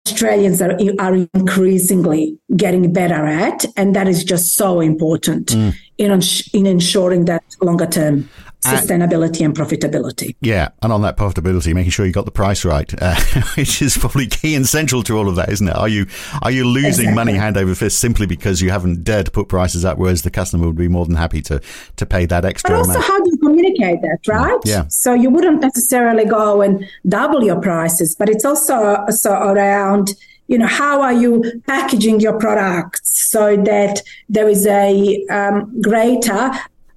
Australians 0.07 0.63
are, 0.63 0.79
are 1.01 1.27
increasingly 1.35 2.39
getting 2.57 2.93
better 2.93 3.27
at. 3.27 3.65
And 3.77 3.97
that 3.97 4.07
is 4.07 4.23
just 4.23 4.55
so 4.55 4.81
important 4.81 5.47
mm. 5.49 5.75
in, 5.99 6.21
in 6.53 6.67
ensuring 6.67 7.25
that 7.25 7.43
longer 7.61 7.87
term 7.87 8.29
sustainability 8.61 9.45
and, 9.45 9.57
and, 9.57 9.57
profitability. 9.57 10.37
Yeah, 10.41 10.69
and 10.83 10.93
on 10.93 11.03
that 11.03 11.17
profitability, 11.17 11.75
making 11.75 11.91
sure 11.91 12.07
you 12.07 12.13
got 12.13 12.25
the 12.25 12.31
price 12.31 12.65
right, 12.65 12.93
uh, 13.01 13.15
which 13.57 13.83
is 13.83 13.97
probably 13.97 14.27
key 14.27 14.55
and 14.55 14.67
central 14.67 15.03
to 15.05 15.17
all 15.17 15.29
of 15.29 15.37
that, 15.37 15.49
isn't 15.49 15.69
it? 15.69 15.77
Are 15.77 15.89
you 15.89 16.07
are 16.43 16.51
you 16.51 16.65
losing 16.65 17.09
exactly. 17.09 17.15
money 17.15 17.33
hand 17.35 17.57
over 17.57 17.75
fist 17.75 17.99
simply 17.99 18.27
because 18.27 18.61
you 18.61 18.71
haven't 18.71 19.05
dared 19.05 19.27
to 19.27 19.33
put 19.33 19.49
prices 19.49 19.85
up, 19.85 19.99
whereas 19.99 20.23
the 20.23 20.31
customer 20.31 20.67
would 20.67 20.77
be 20.77 20.89
more 20.89 21.07
than 21.07 21.17
happy 21.17 21.43
to 21.43 21.61
to 21.97 22.07
pay 22.07 22.27
that 22.27 22.45
extra? 22.45 22.71
And 22.71 22.79
also, 22.79 22.93
amount? 22.93 23.05
how 23.05 23.19
do 23.23 23.31
you 23.31 23.39
communicate 23.39 24.03
that, 24.03 24.19
right? 24.27 24.59
Yeah. 24.65 24.87
So 24.89 25.15
you 25.15 25.31
wouldn't 25.31 25.61
necessarily 25.61 26.25
go 26.25 26.63
and 26.63 26.87
double 27.09 27.43
your 27.43 27.61
prices, 27.61 28.15
but 28.15 28.29
it's 28.29 28.45
also 28.45 28.97
also 28.97 29.33
around 29.33 30.15
you 30.51 30.59
know 30.59 30.67
how 30.67 31.01
are 31.01 31.13
you 31.13 31.63
packaging 31.67 32.19
your 32.21 32.37
products 32.39 33.01
so 33.31 33.57
that 33.57 34.03
there 34.29 34.49
is 34.49 34.67
a 34.67 35.25
um, 35.29 35.81
greater 35.81 36.51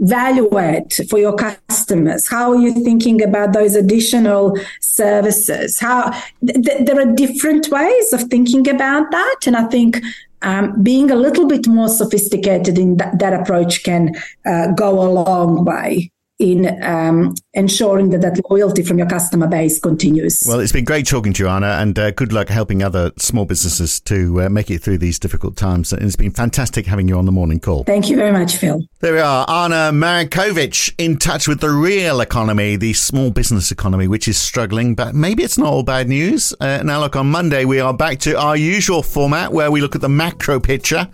value 0.04 0.58
add 0.58 0.94
for 1.10 1.20
your 1.20 1.36
customers? 1.36 2.30
How 2.30 2.52
are 2.52 2.60
you 2.60 2.74
thinking 2.84 3.22
about 3.22 3.54
those 3.54 3.76
additional 3.76 4.58
services? 4.80 5.80
How 5.80 6.12
th- 6.46 6.86
there 6.86 7.00
are 7.00 7.12
different 7.14 7.70
ways 7.70 8.14
of 8.14 8.24
thinking 8.24 8.68
about 8.70 9.12
that, 9.12 9.40
and 9.48 9.56
I 9.56 9.66
think 9.66 10.02
um, 10.42 10.82
being 10.84 11.10
a 11.10 11.16
little 11.16 11.48
bit 11.48 11.68
more 11.68 11.88
sophisticated 11.88 12.78
in 12.78 12.98
that, 12.98 13.20
that 13.20 13.34
approach 13.34 13.84
can 13.84 14.16
uh, 14.46 14.68
go 14.74 15.02
a 15.02 15.10
long 15.10 15.66
way 15.66 16.12
in 16.40 16.84
um, 16.84 17.36
ensuring 17.54 18.10
that 18.10 18.22
that 18.22 18.42
loyalty 18.50 18.84
from 18.84 18.98
your 18.98 19.08
customer 19.08 19.48
base 19.48 19.80
continues. 19.80 20.44
Well, 20.48 20.60
it's 20.60 20.72
been 20.72 20.84
great 20.84 21.06
talking 21.06 21.32
to 21.34 21.44
you, 21.44 21.50
Ana, 21.50 21.78
and 21.80 21.98
uh, 21.98 22.12
good 22.12 22.34
luck 22.34 22.50
helping 22.50 22.82
other 22.82 23.12
small 23.18 23.46
businesses 23.46 24.00
to 24.02 24.42
uh, 24.42 24.50
make 24.50 24.72
it 24.72 24.80
through 24.80 24.98
these 24.98 25.20
difficult 25.20 25.56
times. 25.56 25.94
And 25.94 26.02
it's 26.04 26.16
been 26.16 26.32
fantastic 26.32 26.88
having 26.88 27.08
you 27.08 27.18
on 27.18 27.26
the 27.26 27.32
morning 27.32 27.60
call. 27.60 27.84
Thank 27.84 28.10
you 28.10 28.16
very 28.16 28.32
much, 28.32 28.58
Phil. 28.58 28.82
There 29.00 29.14
we 29.14 29.20
are, 29.20 29.46
Ana 29.48 29.92
Markovic, 29.94 30.96
in 30.98 31.18
touch 31.18 31.48
with 31.48 31.60
the 31.60 31.70
real 31.70 32.20
economy, 32.20 32.78
the 32.78 32.94
small 32.94 33.30
business 33.30 33.72
economy, 33.72 34.08
which 34.08 34.28
is 34.28 34.38
struggling, 34.38 34.96
but 34.96 35.14
maybe 35.14 35.44
it's 35.44 35.58
not 35.58 35.68
all 35.68 35.84
bad 35.84 36.10
news. 36.10 36.54
Uh, 36.60 36.82
now, 36.84 37.00
look, 37.00 37.16
on 37.16 37.30
Monday, 37.30 37.64
we 37.64 37.80
are 37.80 37.94
back 37.94 38.20
to 38.20 38.40
our 38.40 38.58
usual 38.58 39.04
format 39.04 39.54
where 39.54 39.70
we 39.70 39.82
look 39.82 39.94
at 39.94 40.02
the 40.02 40.10
macro 40.10 40.60
picture, 40.60 41.08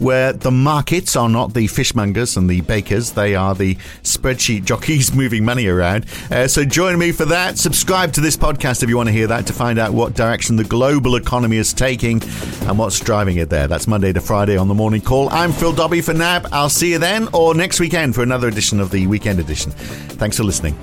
where 0.00 0.34
the 0.34 0.50
markets 0.50 1.16
are 1.16 1.30
not 1.30 1.54
the 1.54 1.66
fishmongers 1.66 2.36
and 2.36 2.50
the 2.50 2.60
bakers, 2.62 3.12
they 3.12 3.34
are 3.34 3.54
the 3.54 3.76
spreadsheet 4.02 4.65
jockeys 4.66 5.14
moving 5.14 5.44
money 5.44 5.66
around. 5.66 6.06
Uh, 6.30 6.46
so 6.46 6.64
join 6.64 6.98
me 6.98 7.12
for 7.12 7.24
that. 7.24 7.56
Subscribe 7.56 8.12
to 8.14 8.20
this 8.20 8.36
podcast 8.36 8.82
if 8.82 8.88
you 8.88 8.96
want 8.96 9.08
to 9.08 9.12
hear 9.12 9.26
that 9.28 9.46
to 9.46 9.52
find 9.52 9.78
out 9.78 9.92
what 9.92 10.14
direction 10.14 10.56
the 10.56 10.64
global 10.64 11.16
economy 11.16 11.56
is 11.56 11.72
taking 11.72 12.22
and 12.62 12.78
what's 12.78 13.00
driving 13.00 13.36
it 13.38 13.48
there. 13.48 13.66
That's 13.68 13.86
Monday 13.86 14.12
to 14.12 14.20
Friday 14.20 14.56
on 14.56 14.68
the 14.68 14.74
morning 14.74 15.00
call. 15.00 15.30
I'm 15.30 15.52
Phil 15.52 15.72
Dobby 15.72 16.00
for 16.00 16.12
NAB. 16.12 16.48
I'll 16.52 16.68
see 16.68 16.92
you 16.92 16.98
then 16.98 17.28
or 17.32 17.54
next 17.54 17.80
weekend 17.80 18.14
for 18.14 18.22
another 18.22 18.48
edition 18.48 18.80
of 18.80 18.90
the 18.90 19.06
Weekend 19.06 19.38
Edition. 19.38 19.72
Thanks 19.72 20.36
for 20.36 20.44
listening. 20.44 20.76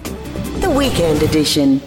The 0.62 0.74
Weekend 0.76 1.22
Edition. 1.22 1.82